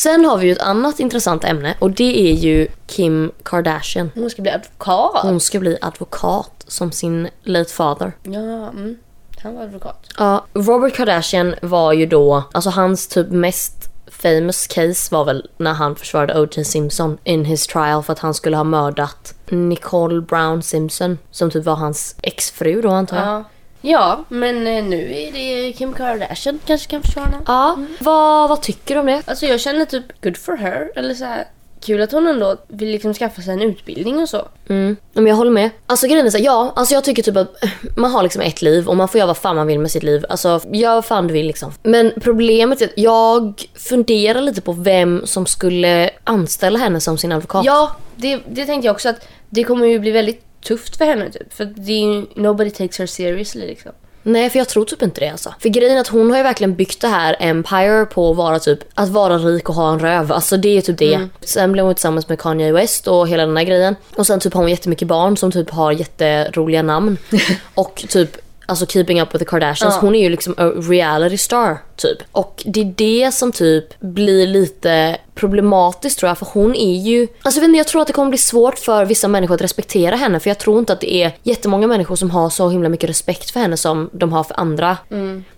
Sen 0.08 0.26
har 0.26 0.38
vi 0.38 0.46
ju 0.46 0.52
ett 0.52 0.62
annat 0.62 1.00
intressant 1.00 1.44
ämne 1.44 1.76
och 1.80 1.92
det 1.92 2.30
är 2.30 2.34
ju 2.34 2.68
Kim 2.86 3.32
Kardashian. 3.44 4.12
Hon 4.16 4.30
ska 4.30 4.42
bli 4.42 4.52
advokat. 4.52 5.24
Hon 5.24 5.40
ska 5.40 5.60
bli 5.60 5.78
advokat 5.82 6.66
som 6.68 6.92
sin 6.92 7.30
late 7.44 7.74
father. 7.74 8.12
Ja, 8.24 8.40
mm. 8.70 8.98
Han 9.44 9.56
var 9.56 9.64
advokat. 9.64 10.08
Ja, 10.18 10.46
Robert 10.54 10.96
Kardashian 10.96 11.56
var 11.62 11.94
ju 11.94 12.06
då, 12.06 12.44
alltså 12.52 12.70
hans 12.70 13.08
typ 13.08 13.30
mest 13.30 13.74
famous 14.08 14.68
case 14.68 15.16
var 15.16 15.26
väl 15.26 15.50
när 15.58 15.74
han 15.74 15.96
försvarade 15.96 16.42
O.J. 16.42 16.64
Simpson 16.64 17.18
in 17.24 17.46
his 17.46 17.68
trial 17.68 18.04
för 18.04 18.14
att 18.14 18.20
han 18.20 18.34
skulle 18.34 18.58
ha 18.58 18.64
mördat 18.64 19.34
Nicole 19.50 20.22
Brown 20.22 20.64
Simpson 20.64 21.18
som 21.32 21.52
typ 21.52 21.66
var 21.66 21.76
hans 21.76 22.16
exfru 22.22 22.82
då 22.82 22.90
antar 22.90 23.18
jag. 23.18 23.28
Ja. 23.28 23.44
Ja, 23.88 24.24
men 24.30 24.68
eh, 24.68 24.84
nu 24.84 25.14
är 25.16 25.32
det 25.32 25.74
Kim 25.74 25.94
Kardashian 25.94 26.60
kanske 26.66 26.90
kan 26.90 27.02
försvara. 27.02 27.34
Ja, 27.46 27.78
vad, 28.00 28.50
vad 28.50 28.62
tycker 28.62 28.96
du 28.96 29.00
om 29.00 29.06
det? 29.06 29.22
Alltså 29.26 29.46
jag 29.46 29.60
känner 29.60 29.86
typ 29.86 30.22
good 30.24 30.38
for 30.38 30.58
her. 30.58 30.92
Eller 30.96 31.14
så 31.14 31.26
här, 31.26 31.48
kul 31.82 32.02
att 32.02 32.12
hon 32.12 32.28
ändå 32.28 32.58
vill 32.68 32.90
liksom 32.90 33.14
skaffa 33.14 33.42
sig 33.42 33.54
en 33.54 33.62
utbildning 33.62 34.20
och 34.20 34.30
så. 34.30 34.48
Mm, 34.70 34.96
men 35.14 35.28
jag 35.28 35.36
håller 35.36 35.52
med. 35.52 35.70
Alltså 35.86 36.08
grejen 36.08 36.26
är 36.26 36.30
så 36.30 36.38
här, 36.38 36.46
ja, 36.46 36.74
alltså 36.76 36.94
jag 36.94 37.04
tycker 37.04 37.24
typ 37.24 37.38
att 37.38 37.64
man 37.98 38.12
har 38.12 38.24
liksom 38.24 38.42
ett 38.42 38.62
liv 38.62 38.88
och 38.88 38.98
man 38.98 39.08
får 39.08 39.20
göra 39.20 39.28
vad 39.28 39.38
fan 39.38 39.56
man 39.56 39.68
vill 39.68 39.80
med 39.80 39.92
sitt 39.92 40.04
liv. 40.04 40.26
Alltså 40.30 40.62
gör 40.72 40.94
vad 40.94 41.06
fan 41.06 41.28
du 41.28 41.34
vill 41.34 41.48
liksom. 41.48 41.74
Men 41.84 42.14
problemet 42.22 42.82
är 42.82 42.86
att 42.86 42.98
jag 42.98 43.64
funderar 43.76 44.42
lite 44.42 44.62
på 44.62 44.72
vem 44.72 45.22
som 45.26 45.46
skulle 45.46 46.10
anställa 46.24 46.80
henne 46.80 47.00
som 47.00 47.18
sin 47.18 47.32
advokat. 47.32 47.66
Ja, 47.66 47.92
det, 48.16 48.40
det 48.48 48.66
tänkte 48.66 48.86
jag 48.86 48.94
också 48.94 49.10
att 49.10 49.28
det 49.50 49.64
kommer 49.64 49.86
ju 49.86 50.00
bli 50.00 50.12
väldigt 50.12 50.47
tufft 50.62 50.98
för 50.98 51.06
henne 51.06 51.32
typ. 51.32 51.54
För 51.54 51.66
det 51.66 51.92
är 51.92 52.14
ju, 52.14 52.26
nobody 52.36 52.70
takes 52.70 53.00
her 53.00 53.06
seriously 53.06 53.68
liksom. 53.68 53.92
Nej, 54.24 54.50
för 54.50 54.60
jag 54.60 54.70
tror 54.70 54.86
typ 54.86 55.02
inte 55.02 55.22
det 55.22 55.30
alltså. 55.30 55.54
För 55.60 55.70
grejen 55.70 55.98
är 55.98 56.02
att 56.02 56.08
hon 56.08 56.30
har 56.30 56.38
ju 56.38 56.44
verkligen 56.44 56.76
byggt 56.76 57.02
det 57.02 57.08
här 57.08 57.36
empire 57.40 58.06
på 58.06 58.32
att 58.32 58.38
vara 58.38 58.60
typ, 58.60 58.80
att 58.94 59.10
vara 59.10 59.38
rik 59.38 59.70
och 59.70 59.76
ha 59.76 59.94
en 59.94 60.00
röv. 60.00 60.32
Alltså 60.32 60.58
det 60.58 60.78
är 60.78 60.82
typ 60.82 60.98
det. 60.98 61.28
Sen 61.42 61.72
blev 61.72 61.86
hon 61.86 61.96
tillsammans 61.96 62.30
med 62.30 62.40
Kanye 62.40 62.72
West 62.72 63.08
och 63.08 63.28
hela 63.28 63.46
den 63.46 63.58
här 63.58 63.64
grejen. 63.64 63.96
Och 64.16 64.28
sen 64.28 64.40
typ 64.40 64.54
har 64.54 64.62
hon 64.62 64.70
jättemycket 64.70 65.08
barn 65.08 65.38
som 65.38 65.52
typ 65.52 65.70
har 65.70 65.92
jätteroliga 65.92 66.82
namn. 66.82 67.18
och 67.74 68.04
typ 68.10 68.38
Alltså 68.70 68.86
keeping 68.86 69.22
up 69.22 69.34
with 69.34 69.40
the 69.40 69.50
Kardashians. 69.50 69.96
Ja. 69.96 70.02
Hon 70.02 70.16
är 70.16 70.24
ju 70.24 70.30
liksom 70.30 70.56
a 70.58 70.72
reality 70.90 71.38
star 71.38 71.78
typ. 71.96 72.18
Och 72.32 72.64
det 72.66 72.82
är 72.82 72.94
det 72.98 73.32
som 73.34 73.52
typ 73.52 74.00
blir 74.00 74.48
lite 74.48 75.18
problematiskt 75.36 76.20
tror 76.20 76.28
jag. 76.28 76.38
För 76.38 76.48
hon 76.54 76.76
är 76.76 76.98
ju... 76.98 77.28
Alltså 77.42 77.62
jag, 77.62 77.68
inte, 77.70 77.78
jag 77.78 77.88
tror 77.88 78.02
att 78.02 78.08
det 78.08 78.14
kommer 78.14 78.30
bli 78.30 78.38
svårt 78.38 78.80
för 78.80 79.06
vissa 79.06 79.28
människor 79.28 79.56
att 79.56 79.62
respektera 79.62 80.16
henne. 80.16 80.40
För 80.40 80.50
jag 80.50 80.58
tror 80.58 80.80
inte 80.80 80.94
att 80.94 81.02
det 81.02 81.14
är 81.14 81.32
jättemånga 81.44 81.88
människor 81.88 82.16
som 82.16 82.32
har 82.32 82.50
så 82.50 82.70
himla 82.70 82.90
mycket 82.90 83.10
respekt 83.10 83.52
för 83.52 83.60
henne 83.60 83.78
som 83.78 84.10
de 84.14 84.34
har 84.34 84.44
för 84.44 84.60
andra. 84.60 84.98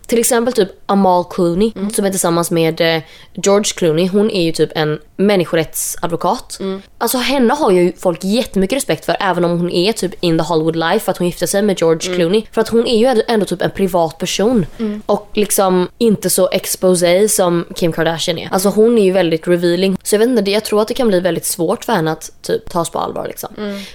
Till 0.10 0.20
exempel 0.20 0.54
typ 0.54 0.70
Amal 0.86 1.24
Clooney 1.30 1.72
som 1.94 2.06
är 2.06 2.10
tillsammans 2.10 2.52
med 2.52 2.82
eh, 2.82 3.02
George 3.34 3.72
Clooney. 3.76 4.08
Hon 4.08 4.32
är 4.32 4.44
ju 4.44 4.52
typ 4.52 4.70
en 4.76 5.00
människorättsadvokat. 5.16 6.60
Alltså 6.98 7.18
henne 7.18 7.54
har 7.54 7.72
ju 7.72 7.94
folk 7.98 8.24
jättemycket 8.24 8.76
respekt 8.76 9.06
för 9.06 9.18
även 9.20 9.46
om 9.46 9.52
hon 9.52 9.72
är 9.72 9.94
typ 9.94 10.14
in 10.20 10.38
the 10.38 10.44
Hollywood 10.44 10.76
life 10.76 11.00
för 11.00 11.12
att 11.12 11.18
hon 11.18 11.28
gifte 11.28 11.48
sig 11.48 11.62
med 11.62 11.80
George 11.80 12.16
Clooney. 12.16 12.44
För 12.52 12.62
att 12.62 12.70
hon 12.70 12.88
är 12.88 12.98
ju 12.98 13.24
ändå, 13.28 13.46
typ 13.46 13.62
en 13.62 13.72
privat 13.72 14.18
person. 14.18 14.66
Och 15.06 15.30
liksom 15.34 15.88
inte 15.98 16.30
så 16.30 16.50
exposé 16.52 17.30
som 17.30 17.66
Kim 17.76 17.92
Kardashian 17.92 18.38
är. 18.38 18.50
Alltså 18.52 18.70
hon 18.70 18.98
är 18.98 19.04
ju 19.04 19.12
väldigt 19.12 19.48
revealing. 19.48 19.98
Så 20.04 20.16
jag 20.16 20.20
vet 20.20 20.30
inte, 20.30 20.52
jag 20.52 20.66
tror 20.66 20.82
att 20.82 20.88
det 20.88 20.94
kan 20.94 21.08
bli 21.08 21.20
väldigt 21.20 21.46
svårt 21.46 21.86
för 21.86 21.94
henne 21.94 22.12
att 22.12 22.32
typ 22.42 22.70
tas 22.70 22.90
på 22.90 23.00
allvar 23.00 23.28
liksom. 23.28 23.50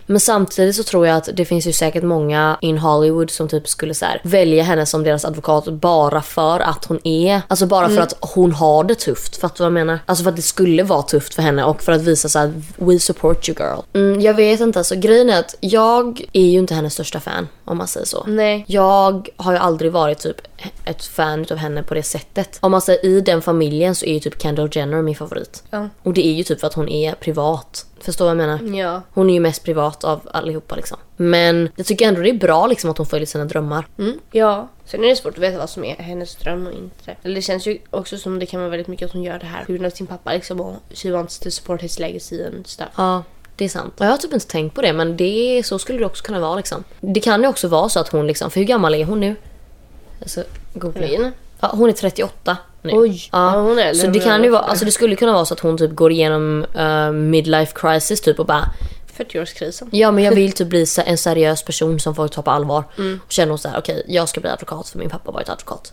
Men 0.07 0.21
samtidigt 0.21 0.77
så 0.77 0.83
tror 0.83 1.07
jag 1.07 1.17
att 1.17 1.29
det 1.35 1.45
finns 1.45 1.67
ju 1.67 1.73
säkert 1.73 2.03
många 2.03 2.59
in 2.61 2.79
Hollywood 2.79 3.31
som 3.31 3.49
typ 3.49 3.69
skulle 3.69 3.95
så 3.95 4.05
här, 4.05 4.21
välja 4.25 4.63
henne 4.63 4.87
som 4.87 5.03
deras 5.03 5.25
advokat 5.25 5.69
bara 5.69 6.04
för 6.21 6.61
att 6.61 6.85
hon 6.85 7.07
är, 7.07 7.43
alltså 7.49 7.67
bara 7.67 7.89
för 7.89 8.01
att 8.01 8.15
hon 8.21 8.53
har 8.53 8.85
det 8.85 8.95
tufft. 8.95 9.37
Fattar 9.37 9.57
du 9.57 9.71
vad 9.71 9.81
jag 9.81 9.87
menar? 9.87 9.99
Alltså 10.07 10.25
för 10.25 10.31
att 10.31 10.37
det 10.37 10.43
skulle 10.43 10.83
vara 10.83 11.03
tufft 11.03 11.35
för 11.35 11.43
henne 11.43 11.65
och 11.65 11.83
för 11.83 11.93
att 11.93 12.03
visa 12.03 12.29
så 12.29 12.39
här: 12.39 12.53
we 12.77 12.99
support 12.99 13.49
you 13.49 13.59
girl. 13.59 13.81
Mm, 13.93 14.21
jag 14.21 14.35
vet 14.35 14.61
inte, 14.61 14.79
alltså 14.79 14.97
grejen 14.97 15.31
är 15.31 15.41
att 15.41 15.55
jag 15.61 16.25
är 16.33 16.47
ju 16.47 16.59
inte 16.59 16.75
hennes 16.75 16.93
största 16.95 17.21
fan 17.21 17.49
om 17.65 17.79
man 17.79 17.89
säger 17.89 18.07
så. 18.07 18.25
Nej. 18.27 18.65
Jag 18.69 19.29
har 19.37 19.53
ju 19.53 19.59
aldrig 19.59 19.93
varit 19.93 20.19
typ 20.19 20.41
ett 20.85 21.05
fan 21.05 21.47
av 21.51 21.57
henne 21.57 21.83
på 21.83 21.95
det 21.95 22.03
sättet. 22.03 22.59
Om 22.61 22.71
man 22.71 22.81
säger 22.81 23.05
i 23.05 23.21
den 23.21 23.43
familjen 23.43 23.95
så 23.95 24.07
är 24.07 24.15
ju 24.15 24.21
typ 24.21 24.43
Kendall 24.43 24.69
Jenner 24.73 25.03
min 25.03 25.17
favorit. 25.17 25.63
Ja. 25.71 25.89
Och 26.03 26.13
det 26.13 26.27
är 26.27 26.33
ju 26.33 26.43
typ 26.43 26.61
för 26.61 26.67
att 26.67 26.75
hon 26.75 26.89
är 26.89 27.15
privat. 27.15 27.87
Förstår 28.01 28.25
vad 28.25 28.31
jag 28.31 28.37
menar? 28.37 28.79
Ja. 28.79 29.03
Hon 29.11 29.31
är 29.31 29.35
ju 29.35 29.41
mest 29.41 29.65
privat 29.65 30.05
av 30.05 30.21
allihopa 30.33 30.77
liksom. 30.77 30.99
Men 31.17 31.69
jag 31.77 31.87
tycker 31.87 32.09
ändå 32.09 32.21
det 32.21 32.31
är 32.31 32.39
bra 32.39 32.67
liksom 32.67 32.91
att 32.91 32.99
hon 32.99 33.07
följer 33.07 33.27
sina 33.27 33.45
drömmar. 33.45 33.87
Mm. 33.99 34.19
Ja. 34.31 34.69
Sen 34.87 35.05
är 35.05 35.09
det 35.09 35.17
svårt 35.17 35.33
att 35.35 35.43
veta 35.43 35.59
vad 35.59 35.71
som 35.71 35.85
är 35.85 35.97
hennes 35.97 36.37
dröm 36.37 36.67
och 36.67 36.73
inte. 36.73 37.17
Eller 37.23 37.35
det 37.35 37.43
känns 37.43 37.67
ju 37.67 37.79
också 37.91 38.19
som 38.19 38.39
det 38.39 38.47
kan 38.47 38.61
vara 38.61 38.71
väldigt 38.71 38.89
mycket 38.89 39.07
att 39.07 39.13
hon 39.13 39.23
gör 39.23 39.39
det 39.39 39.47
här 39.47 39.65
på 39.65 39.73
grund 39.73 39.87
av 39.87 39.91
sin 39.91 40.07
pappa 40.07 40.33
liksom 40.33 40.61
och 40.61 40.77
she 40.95 41.11
wants 41.11 41.39
to 41.39 41.51
support 41.51 41.83
his 41.83 41.99
legacy 41.99 42.45
and 42.47 42.67
stuff. 42.67 42.89
Ja, 42.97 43.23
det 43.57 43.65
är 43.65 43.69
sant. 43.69 43.95
Och 44.01 44.07
jag 44.07 44.11
har 44.11 44.17
typ 44.17 44.33
inte 44.33 44.47
tänkt 44.47 44.75
på 44.75 44.83
det 44.83 44.93
men 44.93 45.17
det, 45.17 45.63
så 45.65 45.79
skulle 45.79 45.99
det 45.99 46.07
också 46.07 46.25
kunna 46.25 46.41
vara 46.41 46.57
liksom. 46.57 46.85
Det 47.01 47.21
kan 47.21 47.43
ju 47.43 47.49
också 47.49 47.69
vara 47.69 47.89
så 47.89 48.01
att 48.01 48.09
hon 48.09 48.27
liksom, 48.27 48.51
för 48.51 48.61
hur 48.61 48.67
gammal 48.67 48.95
är 48.95 49.05
hon 49.05 49.21
nu? 49.21 49.37
Alltså, 50.21 50.45
googla. 50.75 51.33
Ja, 51.61 51.71
hon 51.73 51.89
är 51.89 51.93
38 51.93 52.57
nu. 52.83 52.91
Oj. 52.95 53.29
Ja, 53.33 53.55
Ja, 53.55 53.61
hon 53.61 53.79
är 53.79 53.95
så 53.95 54.07
det 54.07 54.21
kan 54.21 54.43
ju 54.45 54.51
var. 54.51 54.59
vara, 54.59 54.71
alltså 54.71 54.85
det 54.85 54.91
skulle 54.91 55.17
kunna 55.17 55.33
vara 55.33 55.45
så 55.45 55.55
att 55.55 55.61
hon 55.61 55.79
typ 55.79 55.91
går 55.91 56.13
igenom 56.13 56.67
uh, 56.79 57.13
midlife 57.13 57.73
crisis 57.75 58.21
typ 58.21 58.39
och 58.39 58.47
bara 58.47 58.65
40-årskrisen. 59.15 59.89
Ja 59.93 60.11
men 60.11 60.25
jag 60.25 60.35
vill 60.35 60.53
typ 60.53 60.69
bli 60.69 60.87
en 61.07 61.19
seriös 61.19 61.63
person 61.63 62.01
som 62.01 62.15
folk 62.15 62.33
tar 62.33 62.43
på 62.43 62.51
allvar. 62.51 62.85
Och 63.27 63.33
känner 63.33 63.57
så 63.57 63.69
här: 63.69 63.79
okej 63.79 64.05
jag 64.09 64.29
ska 64.29 64.41
bli 64.41 64.51
advokat 64.51 64.89
för 64.89 64.99
min 64.99 65.11
pappa 65.11 65.31
har 65.31 65.33
varit 65.33 65.49
advokat. 65.49 65.93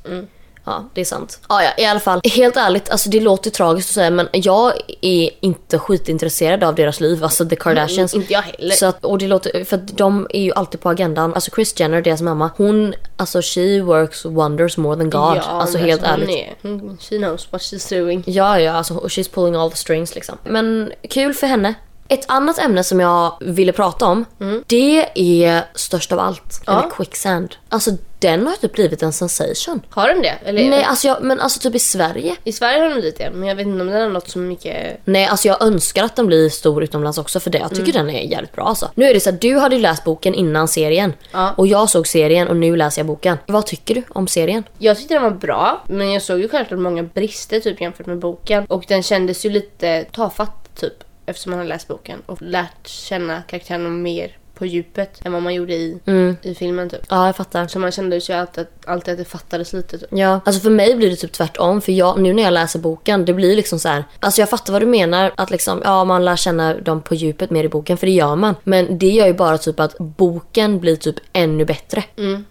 Ja 0.64 0.90
det 0.94 1.02
är 1.02 1.06
sant. 1.06 1.40
Ja, 1.50 1.64
ja 1.64 1.84
i 1.84 1.86
alla 1.86 2.00
fall. 2.00 2.22
Helt 2.24 2.58
ärligt, 2.58 2.90
alltså 2.90 3.10
det 3.10 3.20
låter 3.20 3.50
tragiskt 3.50 3.90
att 3.90 3.94
säga 3.94 4.10
men 4.10 4.28
jag 4.32 4.74
är 5.02 5.30
inte 5.40 5.80
skitintresserad 5.80 6.64
av 6.64 6.76
deras 6.76 7.00
liv. 7.00 7.24
Alltså 7.24 7.46
the 7.46 7.56
Kardashians. 7.56 8.14
Inte 8.14 8.34
jag 8.34 8.42
heller. 8.42 8.76
Så 8.76 8.86
att, 8.86 9.06
och 9.06 9.18
det 9.18 9.28
låter, 9.28 9.64
för 9.64 9.78
att 9.78 9.98
de 9.98 10.28
är 10.30 10.42
ju 10.42 10.52
alltid 10.52 10.82
på 10.82 10.90
agendan. 10.90 11.34
Alltså 11.34 11.52
Kris 11.52 11.80
Jenner, 11.80 12.02
deras 12.02 12.22
mamma, 12.22 12.52
hon, 12.58 12.94
alltså 13.18 13.42
she 13.42 13.82
works 13.82 14.26
wonders 14.26 14.78
more 14.78 14.96
than 14.96 15.10
God. 15.10 15.38
alltså 15.44 15.78
men 15.78 15.88
helt 15.88 16.02
hon 16.02 16.10
ärligt. 16.10 16.30
Är, 16.30 16.56
hon, 16.62 16.98
she 17.02 17.18
knows 17.18 17.48
what 17.52 17.62
she's 17.62 18.00
doing. 18.00 18.24
Ja, 18.28 18.60
ja, 18.60 18.72
alltså 18.72 18.94
she's 18.94 19.32
pulling 19.34 19.56
all 19.56 19.72
the 19.72 19.78
strings 19.78 20.16
liksom. 20.16 20.38
Men 20.44 20.92
kul 21.10 21.34
för 21.34 21.48
henne. 21.48 21.74
Ett 22.12 22.26
annat 22.28 22.60
ämne 22.60 22.84
som 22.84 23.00
jag 23.00 23.34
ville 23.40 23.72
prata 23.72 24.06
om, 24.06 24.26
det 24.68 25.06
är 25.16 25.64
störst 25.76 26.12
av 26.12 26.20
allt. 26.20 26.62
Eller 26.68 26.90
quicksand. 26.90 27.56
Alltså 27.70 27.92
den 28.20 28.48
har 28.48 28.56
typ 28.56 28.74
blivit 28.74 29.04
en 29.04 29.14
sensation. 29.14 29.82
Har 29.90 30.08
den 30.08 30.22
det? 30.22 30.38
Eller? 30.46 30.70
Nej 30.70 30.84
alltså 30.84 31.08
jag, 31.08 31.24
men 31.24 31.40
alltså 31.40 31.60
typ 31.60 31.76
i 31.76 31.80
Sverige. 31.80 32.36
I 32.44 32.52
Sverige 32.52 32.80
har 32.80 32.88
den 32.88 32.94
blivit 32.94 33.18
det, 33.18 33.32
men 33.34 33.50
jag 33.50 33.56
vet 33.56 33.68
inte 33.68 33.82
om 33.82 33.88
den 33.88 34.02
har 34.02 34.10
något 34.10 34.30
så 34.30 34.40
mycket... 34.40 35.02
Nej 35.06 35.26
alltså 35.26 35.48
jag 35.48 35.62
önskar 35.64 36.04
att 36.04 36.16
den 36.16 36.28
blir 36.28 36.50
stor 36.50 36.84
utomlands 36.84 37.18
också 37.18 37.40
för 37.40 37.50
det. 37.50 37.58
Jag 37.58 37.76
tycker 37.76 37.94
den 37.94 38.10
är 38.10 38.22
jävligt 38.22 38.52
bra 38.52 38.64
alltså. 38.64 38.92
Nu 38.96 39.06
är 39.06 39.14
det 39.14 39.20
så 39.20 39.30
att 39.30 39.42
du 39.42 39.58
hade 39.58 39.76
ju 39.76 39.82
läst 39.82 40.04
boken 40.04 40.34
innan 40.34 40.68
serien. 40.68 41.14
Ja. 41.32 41.54
Och 41.58 41.68
jag 41.68 41.90
såg 41.90 42.08
serien 42.08 42.48
och 42.48 42.56
nu 42.56 42.76
läser 42.76 43.00
jag 43.00 43.08
boken. 43.08 43.38
Vad 43.48 43.66
tycker 43.66 43.96
du 43.96 44.04
om 44.10 44.28
serien? 44.28 44.64
Jag 44.78 44.98
tyckte 44.98 45.14
den 45.14 45.24
var 45.24 45.32
bra, 45.32 45.84
men 45.88 46.12
jag 46.12 46.22
såg 46.22 46.40
ju 46.40 46.50
självklart 46.50 46.80
många 46.80 47.04
brister 47.04 47.60
typ 47.60 47.82
jämfört 47.82 48.06
med 48.06 48.20
boken. 48.20 48.66
Och 48.66 48.86
den 48.88 49.04
kändes 49.04 49.46
ju 49.46 49.50
lite 49.50 50.06
tafatt 50.12 50.76
typ, 50.76 50.94
eftersom 51.26 51.50
man 51.50 51.60
har 51.60 51.66
läst 51.66 51.88
boken 51.88 52.22
och 52.26 52.42
lärt 52.42 52.88
känna 52.88 53.42
karaktärerna 53.42 53.90
mer 53.90 54.38
på 54.54 54.66
djupet 54.66 55.26
än 55.26 55.34
vad 55.34 55.42
man 55.42 55.54
gjorde 55.54 55.74
i, 55.74 56.00
i 56.42 56.56
filmen 56.56 56.90
typ. 56.90 57.02
Ja 57.10 57.26
jag 57.26 57.36
fattar. 57.36 57.68
Så 57.68 57.80
man 57.80 57.92
kände 57.92 58.18
ju 58.18 58.34
alltid, 58.34 58.68
alltid 58.92 59.12
att 59.12 59.18
det 59.18 59.26
fattades 59.26 59.74
lite 59.74 59.98
typ. 59.98 60.10
Ja, 60.12 60.40
alltså 60.46 60.62
för 60.62 60.70
mig 60.70 60.96
blir 60.96 61.10
det 61.10 61.16
typ 61.16 61.32
tvärtom. 61.32 61.82
För 61.82 61.92
jag, 61.92 62.20
nu 62.20 62.34
när 62.34 62.44
jag 62.44 62.54
läser 62.54 62.80
boken, 62.80 63.26
det 63.26 63.34
blir 63.34 63.56
liksom 63.56 63.80
så 63.80 63.90
här. 63.90 64.04
Alltså 64.20 64.42
jag 64.42 64.50
fattar 64.50 64.74
vad 64.74 64.82
du 64.82 64.86
menar. 64.86 65.32
Att 65.38 65.52
liksom, 65.52 65.82
ja 65.84 66.04
man 66.04 66.26
lär 66.26 66.36
känna 66.36 66.74
dem 66.74 67.02
på 67.02 67.16
djupet 67.16 67.50
mer 67.50 67.64
i 67.64 67.70
boken, 67.70 67.98
för 67.98 68.08
det 68.08 68.14
gör 68.14 68.36
man. 68.36 68.56
Men 68.64 68.98
det 68.98 69.10
gör 69.10 69.28
ju 69.28 69.34
bara 69.34 69.58
typ 69.58 69.80
att 69.80 69.98
boken 69.98 70.80
blir 70.80 70.96
typ 70.96 71.16
ännu 71.34 71.66
bättre 71.66 72.04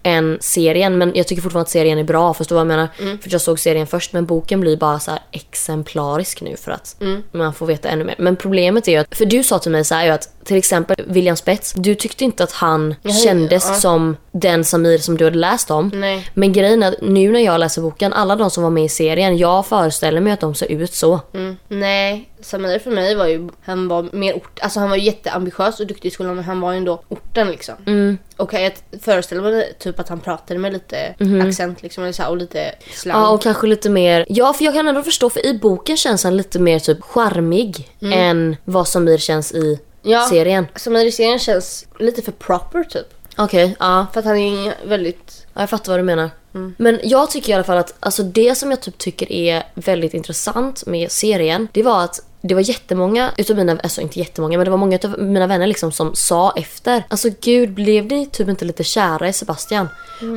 än 0.03 0.37
serien. 0.41 0.97
Men 0.97 1.11
jag 1.15 1.27
tycker 1.27 1.41
fortfarande 1.41 1.65
att 1.65 1.69
serien 1.69 1.97
är 1.97 2.03
bra, 2.03 2.33
förstår 2.33 2.55
du 2.55 2.57
vad 2.65 2.71
jag 2.71 2.77
menar? 2.97 3.17
För 3.21 3.31
jag 3.31 3.41
såg 3.41 3.59
serien 3.59 3.87
först, 3.87 4.13
men 4.13 4.25
boken 4.25 4.59
blir 4.59 4.77
bara 4.77 4.99
så 4.99 5.11
exemplarisk 5.31 6.41
nu 6.41 6.55
för 6.57 6.71
att 6.71 7.01
man 7.31 7.53
får 7.53 7.65
veta 7.65 7.89
ännu 7.89 8.03
mer. 8.03 8.15
Men 8.17 8.35
problemet 8.35 8.87
är 8.87 8.91
ju 8.91 8.97
att, 8.97 9.15
för 9.15 9.25
du 9.25 9.43
sa 9.43 9.59
till 9.59 9.71
mig 9.71 9.85
så 9.85 9.95
här 9.95 10.09
att 10.09 10.45
till 10.45 10.57
exempel 10.57 11.05
William 11.07 11.35
Spets, 11.35 11.73
du 11.75 11.95
tyckte 11.95 12.23
inte 12.23 12.43
att 12.43 12.51
han 12.51 12.95
kändes 13.23 13.67
ja. 13.67 13.73
som 13.73 14.17
den 14.31 14.63
Samir 14.63 14.97
som 14.97 15.17
du 15.17 15.23
hade 15.23 15.37
läst 15.37 15.71
om. 15.71 15.91
Nej. 15.93 16.30
Men 16.33 16.53
grejen 16.53 16.83
är 16.83 16.87
att 16.91 17.01
nu 17.01 17.31
när 17.31 17.39
jag 17.39 17.59
läser 17.59 17.81
boken, 17.81 18.13
alla 18.13 18.35
de 18.35 18.49
som 18.49 18.63
var 18.63 18.69
med 18.69 18.83
i 18.83 18.89
serien, 18.89 19.37
jag 19.37 19.65
föreställer 19.65 20.21
mig 20.21 20.33
att 20.33 20.39
de 20.39 20.55
ser 20.55 20.71
ut 20.71 20.93
så. 20.93 21.19
Mm. 21.33 21.57
Nej, 21.67 22.29
Samir 22.41 22.79
för 22.79 22.91
mig 22.91 23.15
var 23.15 23.25
ju, 23.27 23.49
han 23.63 23.87
var 23.87 24.09
mer 24.11 24.33
ort, 24.35 24.59
alltså 24.61 24.79
han 24.79 24.89
var 24.89 24.97
ju 24.97 25.03
jätteambitiös 25.03 25.79
och 25.79 25.87
duktig 25.87 26.09
i 26.09 26.11
skolan 26.11 26.35
men 26.35 26.43
han 26.43 26.61
var 26.61 26.71
ju 26.71 26.77
ändå 26.77 27.01
orten 27.09 27.47
liksom. 27.47 27.75
Mm. 27.87 28.17
Och 28.37 28.53
jag 28.53 28.73
föreställer 29.01 29.41
mig 29.41 29.73
typ 29.79 29.99
att 29.99 30.09
han 30.09 30.19
pratade 30.19 30.59
med 30.59 30.73
lite 30.73 31.15
accent 31.47 31.81
liksom 31.83 32.03
eller 32.03 32.13
så 32.13 32.23
här, 32.23 32.29
och 32.29 32.37
lite 32.37 32.75
slang. 32.93 33.17
Ja 33.21 33.29
och 33.29 33.41
kanske 33.41 33.67
lite 33.67 33.89
mer, 33.89 34.25
ja 34.29 34.53
för 34.53 34.65
jag 34.65 34.73
kan 34.73 34.87
ändå 34.87 35.03
förstå 35.03 35.29
för 35.29 35.45
i 35.45 35.53
boken 35.59 35.97
känns 35.97 36.23
han 36.23 36.37
lite 36.37 36.59
mer 36.59 36.79
typ 36.79 37.01
charmig 37.01 37.89
än 38.13 38.57
vad 38.65 38.87
Samir 38.87 39.17
känns 39.17 39.51
i 39.51 39.79
Ja. 40.03 40.27
serien. 40.29 40.67
Samir 40.75 41.05
i 41.05 41.11
serien 41.11 41.39
känns 41.39 41.85
lite 41.99 42.21
för 42.21 42.31
proper 42.31 42.83
typ. 42.83 43.07
Okej, 43.37 43.75
ja. 43.79 44.07
För 44.13 44.19
att 44.19 44.25
han 44.25 44.37
är 44.37 44.87
väldigt, 44.87 45.45
Ja, 45.53 45.61
jag 45.61 45.69
fattar 45.69 45.91
vad 45.91 45.99
du 45.99 46.03
menar. 46.03 46.29
Men 46.77 46.99
jag 47.03 47.31
tycker 47.31 47.49
i 47.49 47.53
alla 47.53 47.63
fall 47.63 47.77
att 47.77 47.93
alltså 47.99 48.23
det 48.23 48.55
som 48.55 48.71
jag 48.71 48.81
typ 48.81 48.97
tycker 48.97 49.31
är 49.31 49.63
väldigt 49.73 50.13
intressant 50.13 50.85
med 50.85 51.11
serien, 51.11 51.67
det 51.71 51.83
var 51.83 52.03
att 52.03 52.19
det 52.41 52.53
var 52.53 52.61
jättemånga 52.61 53.31
utav 53.37 53.55
mina, 53.55 53.77
alltså 53.83 54.01
inte 54.01 54.19
jättemånga 54.19 54.57
men 54.57 54.65
det 54.65 54.71
var 54.71 54.77
många 54.77 54.95
utav 54.95 55.19
mina 55.19 55.47
vänner 55.47 55.67
liksom 55.67 55.91
som 55.91 56.15
sa 56.15 56.53
efter 56.55 57.03
Alltså 57.07 57.29
gud 57.41 57.73
blev 57.73 58.05
ni 58.05 58.25
typ 58.25 58.47
inte 58.49 58.65
lite 58.65 58.83
kära 58.83 59.27
i 59.29 59.33
Sebastian? 59.33 59.87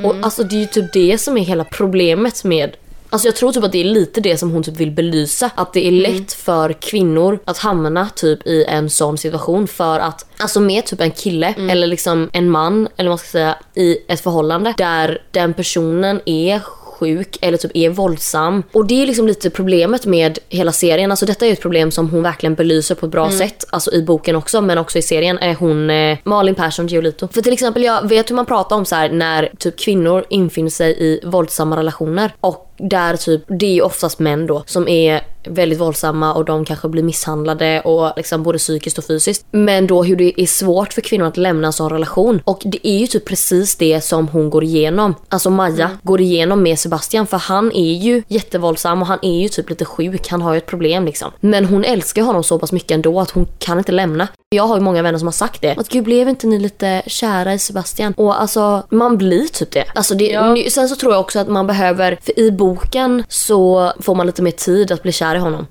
Och 0.04 0.14
alltså 0.22 0.42
det 0.42 0.56
är 0.56 0.60
ju 0.60 0.66
typ 0.66 0.92
det 0.92 1.18
som 1.18 1.36
är 1.36 1.44
hela 1.44 1.64
problemet 1.64 2.44
med 2.44 2.76
Alltså 3.14 3.28
jag 3.28 3.36
tror 3.36 3.52
typ 3.52 3.64
att 3.64 3.72
det 3.72 3.80
är 3.80 3.84
lite 3.84 4.20
det 4.20 4.36
som 4.36 4.50
hon 4.50 4.62
typ 4.62 4.76
vill 4.76 4.90
belysa. 4.90 5.50
Att 5.54 5.72
det 5.72 5.86
är 5.86 5.90
lätt 5.90 6.32
för 6.32 6.72
kvinnor 6.72 7.38
att 7.44 7.58
hamna 7.58 8.08
typ 8.14 8.46
i 8.46 8.64
en 8.64 8.90
sån 8.90 9.18
situation 9.18 9.68
för 9.68 10.00
att, 10.00 10.26
alltså 10.38 10.60
med 10.60 10.84
typ 10.84 11.00
en 11.00 11.10
kille 11.10 11.54
eller 11.70 11.86
liksom 11.86 12.30
en 12.32 12.50
man 12.50 12.88
eller 12.96 13.10
vad 13.10 13.12
man 13.12 13.18
ska 13.18 13.28
säga 13.28 13.58
i 13.74 13.98
ett 14.08 14.20
förhållande 14.20 14.74
där 14.78 15.22
den 15.30 15.54
personen 15.54 16.20
är 16.24 16.60
sjuk 16.94 17.38
eller 17.40 17.58
typ 17.58 17.70
är 17.74 17.90
våldsam. 17.90 18.62
Och 18.72 18.86
det 18.86 19.02
är 19.02 19.06
liksom 19.06 19.26
lite 19.26 19.50
problemet 19.50 20.06
med 20.06 20.38
hela 20.48 20.72
serien. 20.72 21.10
Alltså 21.10 21.26
detta 21.26 21.46
är 21.46 21.52
ett 21.52 21.60
problem 21.60 21.90
som 21.90 22.10
hon 22.10 22.22
verkligen 22.22 22.54
belyser 22.54 22.94
på 22.94 23.06
ett 23.06 23.12
bra 23.12 23.30
sätt. 23.30 23.64
Alltså 23.70 23.92
i 23.92 24.02
boken 24.02 24.36
också 24.36 24.60
men 24.60 24.78
också 24.78 24.98
i 24.98 25.02
serien 25.02 25.38
är 25.38 25.54
hon 25.54 25.90
eh, 25.90 26.18
Malin 26.24 26.54
Persson 26.54 26.86
Giolito. 26.86 27.28
För 27.28 27.42
till 27.42 27.52
exempel 27.52 27.82
jag 27.82 28.08
vet 28.08 28.30
hur 28.30 28.36
man 28.36 28.46
pratar 28.46 28.76
om 28.76 28.84
så 28.84 28.94
här 28.94 29.08
när 29.08 29.50
typ 29.58 29.78
kvinnor 29.78 30.24
infinner 30.30 30.70
sig 30.70 30.96
i 30.98 31.20
våldsamma 31.24 31.76
relationer 31.76 32.34
och 32.40 32.73
där 32.76 33.16
typ, 33.16 33.42
det 33.46 33.66
är 33.66 33.74
ju 33.74 33.82
oftast 33.82 34.18
män 34.18 34.46
då 34.46 34.62
som 34.66 34.88
är 34.88 35.20
väldigt 35.46 35.80
våldsamma 35.80 36.34
och 36.34 36.44
de 36.44 36.64
kanske 36.64 36.88
blir 36.88 37.02
misshandlade 37.02 37.80
och 37.80 38.12
liksom 38.16 38.42
både 38.42 38.58
psykiskt 38.58 38.98
och 38.98 39.04
fysiskt. 39.04 39.46
Men 39.50 39.86
då 39.86 40.02
hur 40.02 40.16
det 40.16 40.40
är 40.40 40.46
svårt 40.46 40.92
för 40.92 41.00
kvinnor 41.00 41.26
att 41.26 41.36
lämna 41.36 41.66
en 41.66 41.72
sån 41.72 41.90
relation. 41.90 42.40
Och 42.44 42.62
det 42.64 42.88
är 42.88 42.98
ju 42.98 43.06
typ 43.06 43.24
precis 43.24 43.76
det 43.76 44.00
som 44.00 44.28
hon 44.28 44.50
går 44.50 44.64
igenom. 44.64 45.14
Alltså 45.28 45.50
Maja 45.50 45.90
går 46.02 46.20
igenom 46.20 46.62
med 46.62 46.78
Sebastian 46.78 47.26
för 47.26 47.36
han 47.36 47.72
är 47.72 47.92
ju 47.92 48.22
jättevåldsam 48.28 49.02
och 49.02 49.08
han 49.08 49.18
är 49.22 49.42
ju 49.42 49.48
typ 49.48 49.70
lite 49.70 49.84
sjuk. 49.84 50.28
Han 50.28 50.42
har 50.42 50.52
ju 50.52 50.58
ett 50.58 50.66
problem 50.66 51.04
liksom. 51.04 51.30
Men 51.40 51.64
hon 51.64 51.84
älskar 51.84 52.22
honom 52.22 52.44
så 52.44 52.58
pass 52.58 52.72
mycket 52.72 52.90
ändå 52.90 53.20
att 53.20 53.30
hon 53.30 53.46
kan 53.58 53.78
inte 53.78 53.92
lämna. 53.92 54.28
Jag 54.50 54.66
har 54.66 54.76
ju 54.76 54.82
många 54.82 55.02
vänner 55.02 55.18
som 55.18 55.26
har 55.26 55.32
sagt 55.32 55.62
det. 55.62 55.74
Att 55.78 55.88
gud 55.88 56.04
blev 56.04 56.28
inte 56.28 56.46
ni 56.46 56.58
lite 56.58 57.02
kära 57.06 57.54
i 57.54 57.58
Sebastian? 57.58 58.14
Och 58.16 58.40
alltså 58.40 58.82
man 58.90 59.18
blir 59.18 59.46
typ 59.46 59.70
det. 59.70 59.84
Alltså 59.94 60.14
det 60.14 60.24
Ja. 60.24 60.56
Sen 60.70 60.88
så 60.88 60.96
tror 60.96 61.12
jag 61.12 61.20
också 61.20 61.38
att 61.38 61.48
man 61.48 61.66
behöver, 61.66 62.18
för 62.22 62.38
i 62.38 62.50
boken 62.64 63.24
så 63.28 63.92
får 64.00 64.14
man 64.14 64.26
lite 64.26 64.42
mer 64.42 64.50
tid 64.50 64.92
att 64.92 65.02
bli 65.02 65.12
kär 65.12 65.36
i 65.36 65.38
honom. 65.38 65.66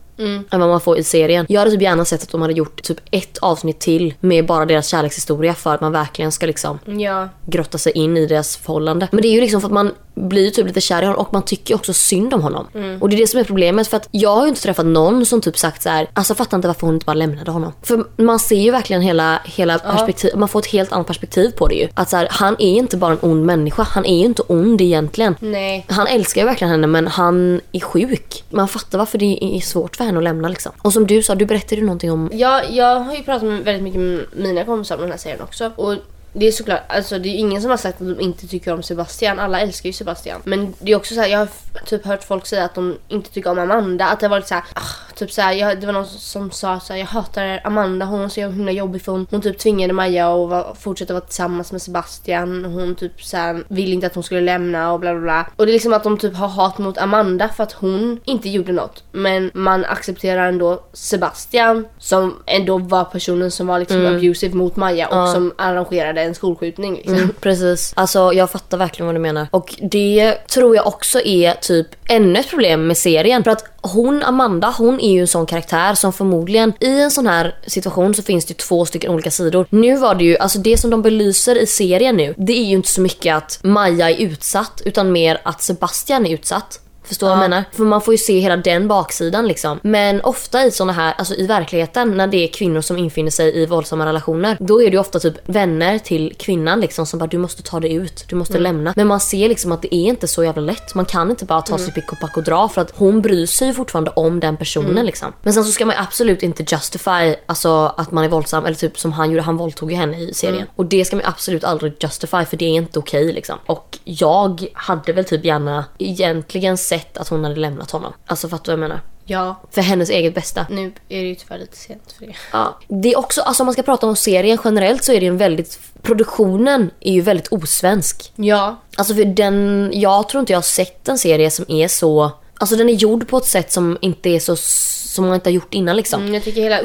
Än 0.51 0.59
vad 0.59 0.69
man 0.69 0.81
får 0.81 0.97
i 0.97 1.03
serien. 1.03 1.45
Jag 1.49 1.59
hade 1.59 1.71
typ 1.71 1.81
gärna 1.81 2.05
sett 2.05 2.23
att 2.23 2.29
de 2.29 2.41
hade 2.41 2.53
gjort 2.53 2.83
typ 2.83 2.97
ett 3.11 3.37
avsnitt 3.37 3.79
till 3.79 4.13
med 4.19 4.45
bara 4.45 4.65
deras 4.65 4.87
kärlekshistoria 4.87 5.53
för 5.53 5.73
att 5.73 5.81
man 5.81 5.91
verkligen 5.91 6.31
ska 6.31 6.45
liksom 6.45 6.79
ja. 6.85 7.29
grotta 7.45 7.77
sig 7.77 7.91
in 7.91 8.17
i 8.17 8.25
deras 8.25 8.57
förhållande. 8.57 9.07
Men 9.11 9.21
det 9.21 9.27
är 9.27 9.33
ju 9.33 9.41
liksom 9.41 9.61
för 9.61 9.67
att 9.67 9.73
man 9.73 9.91
blir 10.15 10.51
typ 10.51 10.67
lite 10.67 10.81
kär 10.81 11.01
i 11.01 11.05
honom 11.05 11.25
och 11.25 11.33
man 11.33 11.41
tycker 11.41 11.75
också 11.75 11.93
synd 11.93 12.33
om 12.33 12.41
honom. 12.41 12.67
Och 12.99 13.09
det 13.09 13.15
är 13.15 13.17
det 13.17 13.27
som 13.27 13.39
är 13.39 13.43
problemet 13.43 13.87
för 13.87 13.97
att 13.97 14.07
jag 14.11 14.35
har 14.35 14.43
ju 14.43 14.49
inte 14.49 14.61
träffat 14.61 14.85
någon 14.85 15.25
som 15.25 15.41
typ 15.41 15.57
sagt 15.57 15.81
så 15.81 15.89
här, 15.89 16.07
alltså 16.13 16.35
fattar 16.35 16.57
inte 16.57 16.67
varför 16.67 16.87
hon 16.87 16.93
inte 16.93 17.05
bara 17.05 17.13
lämnade 17.13 17.51
honom. 17.51 17.73
För 17.81 18.05
man 18.17 18.39
ser 18.39 18.55
ju 18.55 18.71
verkligen 18.71 19.01
hela, 19.01 19.41
hela 19.45 19.79
perspektiv, 19.79 20.31
man 20.35 20.49
får 20.49 20.59
ett 20.59 20.65
helt 20.65 20.91
annat 20.91 21.07
perspektiv 21.07 21.51
på 21.51 21.67
det 21.67 21.75
ju. 21.75 21.87
Att 21.93 22.09
så 22.09 22.17
här, 22.17 22.27
han 22.31 22.55
är 22.59 22.77
inte 22.77 22.97
bara 22.97 23.11
en 23.11 23.19
ond 23.21 23.45
människa, 23.45 23.83
han 23.83 24.05
är 24.05 24.17
ju 24.17 24.25
inte 24.25 24.41
ond 24.41 24.81
egentligen. 24.81 25.35
Nej. 25.39 25.85
Han 25.89 26.07
älskar 26.07 26.41
ju 26.41 26.47
verkligen 26.47 26.71
henne 26.71 26.87
men 26.87 27.07
han 27.07 27.61
är 27.71 27.79
sjuk. 27.79 28.43
Man 28.49 28.67
fattar 28.67 28.97
varför 28.97 29.17
det 29.17 29.39
är 29.41 29.59
svårt 29.59 29.95
för 29.95 30.02
henne 30.03 30.17
att 30.17 30.23
lämna 30.23 30.49
liksom. 30.49 30.71
Och 30.81 30.93
som 30.93 31.07
du 31.07 31.23
sa, 31.23 31.35
du 31.35 31.45
berättade 31.45 31.75
ju 31.75 31.85
någonting 31.85 32.11
om 32.11 32.29
Ja, 32.33 32.63
jag 32.63 32.99
har 32.99 33.15
ju 33.15 33.23
pratat 33.23 33.43
med 33.43 33.63
väldigt 33.63 33.83
mycket 33.83 33.99
med 33.99 34.25
mina 34.33 34.65
kompisar 34.65 34.95
om 34.95 35.01
den 35.01 35.11
här 35.11 35.17
serien 35.17 35.41
också. 35.41 35.71
Och 35.75 35.95
det 36.33 36.47
är 36.47 36.51
såklart, 36.51 36.81
alltså 36.87 37.19
det 37.19 37.29
är 37.29 37.35
ingen 37.35 37.61
som 37.61 37.69
har 37.69 37.77
sagt 37.77 38.01
att 38.01 38.07
de 38.07 38.19
inte 38.21 38.47
tycker 38.47 38.73
om 38.73 38.83
Sebastian. 38.83 39.39
Alla 39.39 39.59
älskar 39.59 39.89
ju 39.89 39.93
Sebastian. 39.93 40.41
Men 40.43 40.73
det 40.79 40.91
är 40.91 40.95
också 40.95 41.15
så 41.15 41.21
här, 41.21 41.27
jag 41.27 41.39
har 41.39 41.49
typ 41.85 42.05
hört 42.05 42.23
folk 42.23 42.45
säga 42.45 42.65
att 42.65 42.75
de 42.75 42.97
inte 43.07 43.31
tycker 43.31 43.49
om 43.49 43.59
Amanda. 43.59 44.05
Att 44.05 44.19
det 44.19 44.25
har 44.25 44.31
varit 44.31 44.47
så 44.47 44.53
här, 44.53 44.63
ah, 44.73 44.81
typ 45.15 45.31
så 45.31 45.41
här, 45.41 45.53
jag, 45.53 45.79
det 45.79 45.85
var 45.85 45.93
någon 45.93 46.05
som 46.07 46.51
sa 46.51 46.79
så 46.79 46.93
här, 46.93 46.99
jag 46.99 47.07
hatar 47.07 47.61
Amanda, 47.63 48.05
hon 48.05 48.21
är 48.21 48.29
så 48.29 48.41
himla 48.41 48.71
jobbig 48.71 49.01
för 49.01 49.11
hon, 49.11 49.27
hon 49.31 49.41
typ 49.41 49.57
tvingade 49.59 49.93
Maja 49.93 50.27
att 50.27 50.49
vara- 50.49 50.75
fortsätta 50.75 51.13
vara 51.13 51.21
tillsammans 51.25 51.71
med 51.71 51.81
Sebastian. 51.81 52.65
Hon 52.65 52.95
typ 52.95 53.23
så 53.23 53.37
här, 53.37 53.63
ville 53.67 53.93
inte 53.93 54.07
att 54.07 54.15
hon 54.15 54.23
skulle 54.23 54.41
lämna 54.41 54.91
och 54.93 54.99
bla 54.99 55.11
bla 55.13 55.21
bla. 55.21 55.47
Och 55.55 55.65
det 55.65 55.71
är 55.71 55.73
liksom 55.73 55.93
att 55.93 56.03
de 56.03 56.17
typ 56.17 56.35
har 56.35 56.47
hat 56.47 56.77
mot 56.77 56.97
Amanda 56.97 57.49
för 57.49 57.63
att 57.63 57.71
hon 57.73 58.19
inte 58.25 58.49
gjorde 58.49 58.71
något. 58.71 59.03
Men 59.11 59.51
man 59.53 59.85
accepterar 59.85 60.47
ändå 60.47 60.83
Sebastian 60.93 61.85
som 61.99 62.35
ändå 62.45 62.77
var 62.77 63.03
personen 63.03 63.51
som 63.51 63.67
var 63.67 63.79
liksom 63.79 64.05
abusive 64.05 64.55
mot 64.55 64.75
Maja 64.75 65.07
och 65.07 65.29
som 65.29 65.53
arrangerade 65.57 66.21
en 66.21 66.35
skolskjutning 66.35 66.95
liksom. 66.95 67.15
Mm, 67.15 67.29
precis. 67.41 67.93
Alltså 67.95 68.33
jag 68.33 68.51
fattar 68.51 68.77
verkligen 68.77 69.05
vad 69.05 69.15
du 69.15 69.19
menar. 69.19 69.47
Och 69.51 69.75
det 69.81 70.33
tror 70.47 70.75
jag 70.75 70.87
också 70.87 71.19
är 71.19 71.53
typ 71.53 71.87
ännu 72.09 72.39
ett 72.39 72.49
problem 72.49 72.87
med 72.87 72.97
serien. 72.97 73.43
För 73.43 73.51
att 73.51 73.72
hon, 73.83 74.23
Amanda, 74.23 74.75
hon 74.77 74.99
är 74.99 75.13
ju 75.13 75.19
en 75.19 75.27
sån 75.27 75.45
karaktär 75.45 75.93
som 75.93 76.13
förmodligen 76.13 76.73
i 76.79 77.01
en 77.01 77.11
sån 77.11 77.27
här 77.27 77.55
situation 77.67 78.13
så 78.13 78.23
finns 78.23 78.45
det 78.45 78.51
ju 78.51 78.55
två 78.55 78.85
stycken 78.85 79.11
olika 79.11 79.31
sidor. 79.31 79.65
Nu 79.69 79.97
var 79.97 80.15
det 80.15 80.23
ju, 80.23 80.37
alltså 80.37 80.59
det 80.59 80.77
som 80.77 80.89
de 80.89 81.01
belyser 81.01 81.55
i 81.55 81.67
serien 81.67 82.17
nu, 82.17 82.33
det 82.37 82.53
är 82.53 82.63
ju 82.63 82.75
inte 82.75 82.89
så 82.89 83.01
mycket 83.01 83.35
att 83.35 83.59
Maja 83.63 84.09
är 84.09 84.15
utsatt 84.15 84.81
utan 84.85 85.11
mer 85.11 85.41
att 85.43 85.61
Sebastian 85.61 86.25
är 86.25 86.33
utsatt. 86.33 86.79
Förstår 87.03 87.27
du 87.27 87.29
vad 87.29 87.43
jag 87.43 87.49
menar? 87.49 87.63
För 87.71 87.83
man 87.83 88.01
får 88.01 88.13
ju 88.13 88.17
se 88.17 88.39
hela 88.39 88.57
den 88.57 88.87
baksidan 88.87 89.47
liksom. 89.47 89.79
Men 89.83 90.21
ofta 90.21 90.65
i 90.65 90.71
såna 90.71 90.93
här, 90.93 91.13
alltså 91.17 91.35
i 91.35 91.47
verkligheten 91.47 92.17
när 92.17 92.27
det 92.27 92.37
är 92.37 92.47
kvinnor 92.47 92.81
som 92.81 92.97
infinner 92.97 93.31
sig 93.31 93.57
i 93.57 93.65
våldsamma 93.65 94.05
relationer. 94.05 94.57
Då 94.59 94.81
är 94.81 94.85
det 94.85 94.91
ju 94.91 94.99
ofta 94.99 95.19
typ 95.19 95.35
vänner 95.45 95.99
till 95.99 96.33
kvinnan 96.39 96.81
liksom 96.81 97.05
som 97.05 97.19
bara 97.19 97.27
du 97.27 97.37
måste 97.37 97.63
ta 97.63 97.79
dig 97.79 97.93
ut, 97.93 98.25
du 98.27 98.35
måste 98.35 98.59
lämna. 98.59 98.93
Men 98.95 99.07
man 99.07 99.19
ser 99.19 99.49
liksom 99.49 99.71
att 99.71 99.81
det 99.81 99.95
är 99.95 100.07
inte 100.07 100.27
så 100.27 100.43
jävla 100.43 100.61
lätt. 100.61 100.95
Man 100.95 101.05
kan 101.05 101.29
inte 101.29 101.45
bara 101.45 101.61
ta 101.61 101.77
sig 101.77 101.93
pick 101.93 102.11
och 102.11 102.19
pack 102.19 102.37
och 102.37 102.43
dra 102.43 102.69
för 102.69 102.81
att 102.81 102.93
hon 102.95 103.21
bryr 103.21 103.45
sig 103.45 103.67
ju 103.67 103.73
fortfarande 103.73 104.11
om 104.11 104.39
den 104.39 104.57
personen 104.57 105.05
liksom. 105.05 105.33
Men 105.41 105.53
sen 105.53 105.63
så 105.63 105.71
ska 105.71 105.85
man 105.85 105.95
absolut 105.97 106.43
inte 106.43 106.63
justify 106.63 107.35
alltså 107.45 107.93
att 107.97 108.11
man 108.11 108.23
är 108.23 108.29
våldsam 108.29 108.65
eller 108.65 108.75
typ 108.75 108.99
som 108.99 109.11
han 109.11 109.31
gjorde, 109.31 109.41
han 109.41 109.57
våldtog 109.57 109.91
ju 109.91 109.97
henne 109.97 110.19
i 110.19 110.33
serien. 110.33 110.67
Och 110.75 110.85
det 110.85 111.05
ska 111.05 111.15
man 111.15 111.25
absolut 111.25 111.63
aldrig 111.63 111.93
justify 111.99 112.45
för 112.45 112.57
det 112.57 112.65
är 112.65 112.69
inte 112.69 112.99
okej 112.99 113.33
liksom. 113.33 113.55
Och 113.65 113.99
jag 114.03 114.67
hade 114.73 115.13
väl 115.13 115.25
typ 115.25 115.45
gärna 115.45 115.85
egentligen 115.97 116.77
sett 116.77 116.92
att 117.17 117.27
hon 117.27 117.43
hade 117.43 117.55
lämnat 117.55 117.91
honom. 117.91 118.13
Alltså 118.25 118.49
fattar 118.49 118.73
du 118.73 118.77
vad 118.77 118.83
jag 118.83 118.89
menar? 118.89 119.01
Ja, 119.25 119.61
För 119.71 119.81
hennes 119.81 120.09
eget 120.09 120.35
bästa. 120.35 120.65
nu 120.69 120.85
är 121.09 121.21
det 121.21 121.27
ju 121.27 121.35
tyvärr 121.35 121.57
lite 121.57 121.77
sent 121.77 122.15
för 122.19 122.25
det. 122.25 122.33
Ja. 122.51 122.79
Det 122.87 123.13
är 123.13 123.17
också, 123.19 123.41
alltså 123.41 123.63
om 123.63 123.65
man 123.65 123.73
ska 123.73 123.83
prata 123.83 124.07
om 124.07 124.15
serien 124.15 124.57
generellt 124.63 125.03
så 125.03 125.11
är 125.13 125.19
det 125.19 125.27
en 125.27 125.37
väldigt, 125.37 125.79
produktionen 126.01 126.89
är 126.99 127.13
ju 127.13 127.21
väldigt 127.21 127.47
osvensk. 127.47 128.31
Ja, 128.35 128.75
Alltså 128.95 129.13
för 129.15 129.25
den, 129.25 129.91
jag 129.93 130.29
tror 130.29 130.39
inte 130.39 130.53
jag 130.53 130.57
har 130.57 130.61
sett 130.63 131.07
en 131.07 131.17
serie 131.17 131.51
som 131.51 131.65
är 131.67 131.87
så, 131.87 132.31
alltså 132.55 132.75
den 132.75 132.89
är 132.89 132.93
gjord 132.93 133.27
på 133.27 133.37
ett 133.37 133.45
sätt 133.45 133.71
som 133.71 133.97
inte 134.01 134.29
är 134.29 134.39
så, 134.39 134.55
som 134.55 135.25
man 135.25 135.35
inte 135.35 135.49
har 135.49 135.53
gjort 135.53 135.73
innan 135.73 135.95
liksom. 135.95 136.21
mm, 136.21 136.33
jag 136.33 136.43
tycker 136.43 136.61
hela 136.61 136.79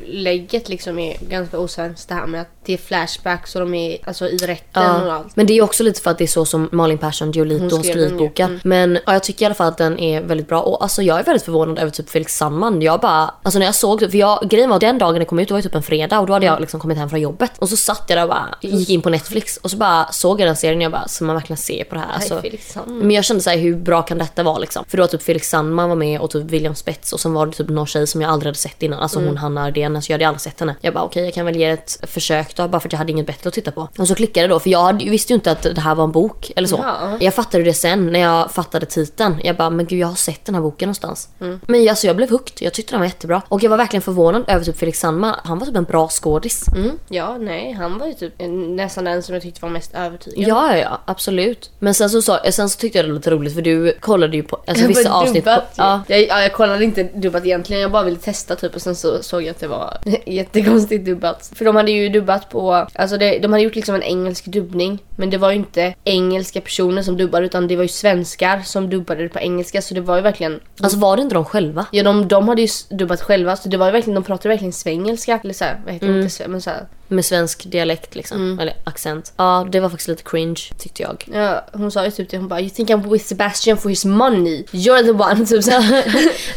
upplägget 0.00 0.68
liksom 0.68 0.98
är 0.98 1.16
ganska 1.28 1.58
osvenskt. 1.58 2.08
Det 2.08 2.14
här 2.14 2.26
med 2.26 2.40
att 2.40 2.48
det 2.64 2.72
är 2.72 2.78
flashbacks 2.78 3.54
och 3.54 3.60
de 3.60 3.74
är 3.74 3.98
alltså 4.04 4.28
i 4.28 4.36
rätten 4.36 5.06
och 5.06 5.12
allt. 5.12 5.36
Men 5.36 5.46
det 5.46 5.58
är 5.58 5.62
också 5.62 5.82
lite 5.82 6.00
för 6.00 6.10
att 6.10 6.18
det 6.18 6.24
är 6.24 6.28
så 6.28 6.44
som 6.44 6.68
Malin 6.72 6.98
Persson 6.98 7.32
Giolito 7.32 7.76
Hon 7.76 7.84
skrivit 7.84 8.18
boken. 8.18 8.50
Mm. 8.50 8.60
Men 8.64 8.98
ja, 9.06 9.12
jag 9.12 9.22
tycker 9.22 9.42
i 9.42 9.46
alla 9.46 9.54
fall 9.54 9.68
att 9.68 9.78
den 9.78 9.98
är 9.98 10.20
väldigt 10.22 10.48
bra. 10.48 10.60
Och 10.60 10.82
alltså 10.82 11.02
jag 11.02 11.18
är 11.18 11.24
väldigt 11.24 11.42
förvånad 11.42 11.78
över 11.78 11.90
typ 11.90 12.10
Felix 12.10 12.36
Sandman. 12.36 12.82
Jag 12.82 13.00
bara, 13.00 13.34
alltså 13.42 13.58
när 13.58 13.66
jag 13.66 13.74
såg 13.74 14.00
det, 14.00 14.10
för 14.10 14.18
jag, 14.18 14.48
grejen 14.50 14.70
var 14.70 14.80
den 14.80 14.98
dagen 14.98 15.18
det 15.18 15.24
kom 15.24 15.38
ut, 15.38 15.48
det 15.48 15.54
var 15.54 15.58
ju 15.58 15.62
typ 15.62 15.74
en 15.74 15.82
fredag 15.82 16.20
och 16.20 16.26
då 16.26 16.32
hade 16.32 16.46
jag 16.46 16.60
liksom 16.60 16.80
kommit 16.80 16.98
hem 16.98 17.10
från 17.10 17.20
jobbet. 17.20 17.52
Och 17.58 17.68
så 17.68 17.76
satt 17.76 18.04
jag 18.08 18.18
där 18.18 18.22
och 18.22 18.28
bara, 18.28 18.54
gick 18.60 18.90
in 18.90 19.02
på 19.02 19.10
Netflix 19.10 19.56
och 19.56 19.70
så 19.70 19.76
bara 19.76 20.12
såg 20.12 20.40
jag 20.40 20.48
den 20.48 20.56
serien 20.56 20.78
och 20.78 20.84
jag 20.84 20.92
bara, 20.92 21.08
ska 21.08 21.24
man 21.24 21.36
verkligen 21.36 21.58
se 21.58 21.84
på 21.84 21.94
det 21.94 22.00
här? 22.00 22.14
Alltså, 22.14 22.42
men 22.86 23.10
jag 23.10 23.24
kände 23.24 23.42
såhär, 23.42 23.58
hur 23.58 23.76
bra 23.76 24.02
kan 24.02 24.18
detta 24.18 24.42
vara 24.42 24.58
liksom? 24.58 24.84
För 24.88 24.98
då 24.98 25.06
typ 25.06 25.22
Felix 25.22 25.48
Sandman 25.48 25.88
var 25.88 25.96
med 25.96 26.20
och 26.20 26.30
typ 26.30 26.44
William 26.44 26.74
Spets 26.74 27.12
och 27.12 27.20
sen 27.20 27.34
var 27.34 27.46
det 27.46 27.52
typ 27.52 27.68
någon 27.68 27.86
tjej 27.86 28.06
som 28.06 28.20
jag 28.20 28.30
aldrig 28.30 28.48
hade 28.48 28.58
sett 28.58 28.82
innan. 28.82 28.98
Alltså 28.98 29.18
Mm. 29.22 29.28
hon 29.28 29.36
Hanna 29.36 29.64
Ardén, 29.64 29.81
alltså 29.86 30.10
jag 30.10 30.14
hade 30.14 30.28
aldrig 30.28 30.40
sett 30.40 30.60
henne. 30.60 30.76
Jag 30.80 30.94
bara 30.94 31.04
okej 31.04 31.24
jag 31.24 31.34
kan 31.34 31.46
väl 31.46 31.56
ge 31.56 31.64
ett 31.64 31.98
försök 32.02 32.56
då 32.56 32.68
bara 32.68 32.80
för 32.80 32.88
att 32.88 32.92
jag 32.92 32.98
hade 32.98 33.12
inget 33.12 33.26
bättre 33.26 33.48
att 33.48 33.54
titta 33.54 33.70
på. 33.70 33.88
Och 33.98 34.08
så 34.08 34.14
klickade 34.14 34.46
det 34.46 34.54
då 34.54 34.60
för 34.60 34.70
jag 34.70 34.82
hade, 34.82 35.04
visste 35.04 35.32
ju 35.32 35.34
inte 35.34 35.52
att 35.52 35.62
det 35.62 35.80
här 35.80 35.94
var 35.94 36.04
en 36.04 36.12
bok 36.12 36.52
eller 36.56 36.68
så. 36.68 36.80
Ja. 36.82 37.16
Jag 37.20 37.34
fattade 37.34 37.64
det 37.64 37.74
sen 37.74 38.12
när 38.12 38.20
jag 38.20 38.50
fattade 38.50 38.86
titeln. 38.86 39.40
Jag 39.44 39.56
bara 39.56 39.70
men 39.70 39.86
gud 39.86 39.98
jag 39.98 40.08
har 40.08 40.14
sett 40.14 40.44
den 40.44 40.54
här 40.54 40.62
boken 40.62 40.86
någonstans. 40.86 41.28
Mm. 41.40 41.60
Men 41.66 41.88
alltså 41.88 42.06
jag 42.06 42.16
blev 42.16 42.30
hooked, 42.30 42.66
jag 42.66 42.72
tyckte 42.72 42.92
den 42.92 43.00
var 43.00 43.06
jättebra. 43.06 43.42
Och 43.48 43.62
jag 43.62 43.70
var 43.70 43.76
verkligen 43.76 44.02
förvånad 44.02 44.44
över 44.48 44.64
typ 44.64 44.78
Felix 44.78 45.00
Sandman. 45.00 45.34
Han 45.44 45.58
var 45.58 45.66
typ 45.66 45.76
en 45.76 45.84
bra 45.84 46.08
skådis. 46.08 46.68
Mm. 46.68 46.98
Ja, 47.08 47.38
nej, 47.38 47.72
han 47.72 47.98
var 47.98 48.06
ju 48.06 48.12
typ 48.12 48.34
nästan 48.68 49.04
den 49.04 49.22
som 49.22 49.34
jag 49.34 49.42
tyckte 49.42 49.62
var 49.62 49.70
mest 49.70 49.94
övertygande. 49.94 50.48
Ja, 50.48 50.76
ja, 50.76 50.78
ja, 50.78 51.00
absolut. 51.04 51.70
Men 51.78 51.94
sen 51.94 52.10
så, 52.10 52.38
sen 52.50 52.70
så 52.70 52.78
tyckte 52.78 52.98
jag 52.98 53.06
det 53.06 53.10
var 53.10 53.16
lite 53.16 53.30
roligt 53.30 53.54
för 53.54 53.62
du 53.62 53.92
kollade 54.00 54.36
ju 54.36 54.42
på 54.42 54.58
alltså, 54.66 54.86
vissa 54.86 55.12
avsnitt. 55.12 55.44
På, 55.44 55.50
dubbat 55.50 55.74
ju. 55.78 55.82
ja, 55.82 56.02
jag, 56.08 56.20
ja, 56.28 56.42
jag 56.42 56.52
kollade 56.52 56.84
inte 56.84 57.02
dubbat 57.02 57.44
egentligen, 57.44 57.82
jag 57.82 57.92
bara 57.92 58.02
ville 58.02 58.16
testa 58.16 58.56
typ 58.56 58.74
och 58.74 58.82
sen 58.82 58.94
så 58.94 59.22
såg 59.22 59.42
jag 59.42 59.50
att 59.50 59.60
det 59.60 59.68
var 59.68 59.71
jättekonstigt 60.26 61.04
dubbat. 61.04 61.52
För 61.54 61.64
de 61.64 61.76
hade 61.76 61.90
ju 61.90 62.08
dubbat 62.08 62.50
på, 62.50 62.86
alltså 62.94 63.18
det, 63.18 63.38
de 63.38 63.52
hade 63.52 63.64
gjort 63.64 63.74
liksom 63.74 63.94
en 63.94 64.02
engelsk 64.02 64.44
dubbning 64.46 64.98
men 65.16 65.30
det 65.30 65.38
var 65.38 65.50
ju 65.50 65.56
inte 65.56 65.94
engelska 66.04 66.60
personer 66.60 67.02
som 67.02 67.16
dubbade 67.16 67.46
utan 67.46 67.68
det 67.68 67.76
var 67.76 67.82
ju 67.82 67.88
svenskar 67.88 68.60
som 68.60 68.90
dubbade 68.90 69.22
det 69.22 69.28
på 69.28 69.38
engelska 69.38 69.82
så 69.82 69.94
det 69.94 70.00
var 70.00 70.16
ju 70.16 70.22
verkligen 70.22 70.60
alltså 70.82 70.98
var 70.98 71.16
det 71.16 71.22
inte 71.22 71.34
de 71.34 71.44
själva? 71.44 71.86
Ja 71.90 72.02
de, 72.02 72.28
de 72.28 72.48
hade 72.48 72.62
ju 72.62 72.68
dubbat 72.90 73.22
själva 73.22 73.56
så 73.56 73.68
det 73.68 73.76
var 73.76 73.86
ju 73.86 73.92
verkligen, 73.92 74.14
de 74.14 74.24
pratade 74.24 74.48
verkligen 74.48 74.72
svengelska 74.72 75.40
eller 75.44 75.54
såhär, 75.54 75.80
vad 75.84 75.94
heter 75.94 76.06
det? 76.08 76.16
Inte 76.16 76.28
sve- 76.28 76.48
men 76.48 76.60
såhär. 76.60 76.86
Med 77.12 77.24
svensk 77.24 77.64
dialekt 77.70 78.14
liksom. 78.14 78.36
Mm. 78.36 78.58
Eller 78.58 78.74
accent. 78.84 79.32
Ja, 79.36 79.66
det 79.72 79.80
var 79.80 79.88
faktiskt 79.88 80.08
lite 80.08 80.22
cringe 80.22 80.60
tyckte 80.78 81.02
jag. 81.02 81.28
Ja, 81.32 81.64
hon 81.72 81.90
sa 81.90 82.04
ju 82.04 82.10
typ 82.10 82.30
det, 82.30 82.36
hon 82.38 82.48
bara 82.48 82.60
You 82.60 82.70
think 82.70 82.90
I'm 82.90 83.10
with 83.10 83.24
Sebastian 83.24 83.76
for 83.78 83.88
his 83.88 84.04
money? 84.04 84.64
You're 84.72 85.02
the 85.04 85.10
one. 85.10 85.46
Typ 85.46 85.64
såhär. 85.64 86.04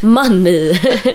Money! 0.06 0.78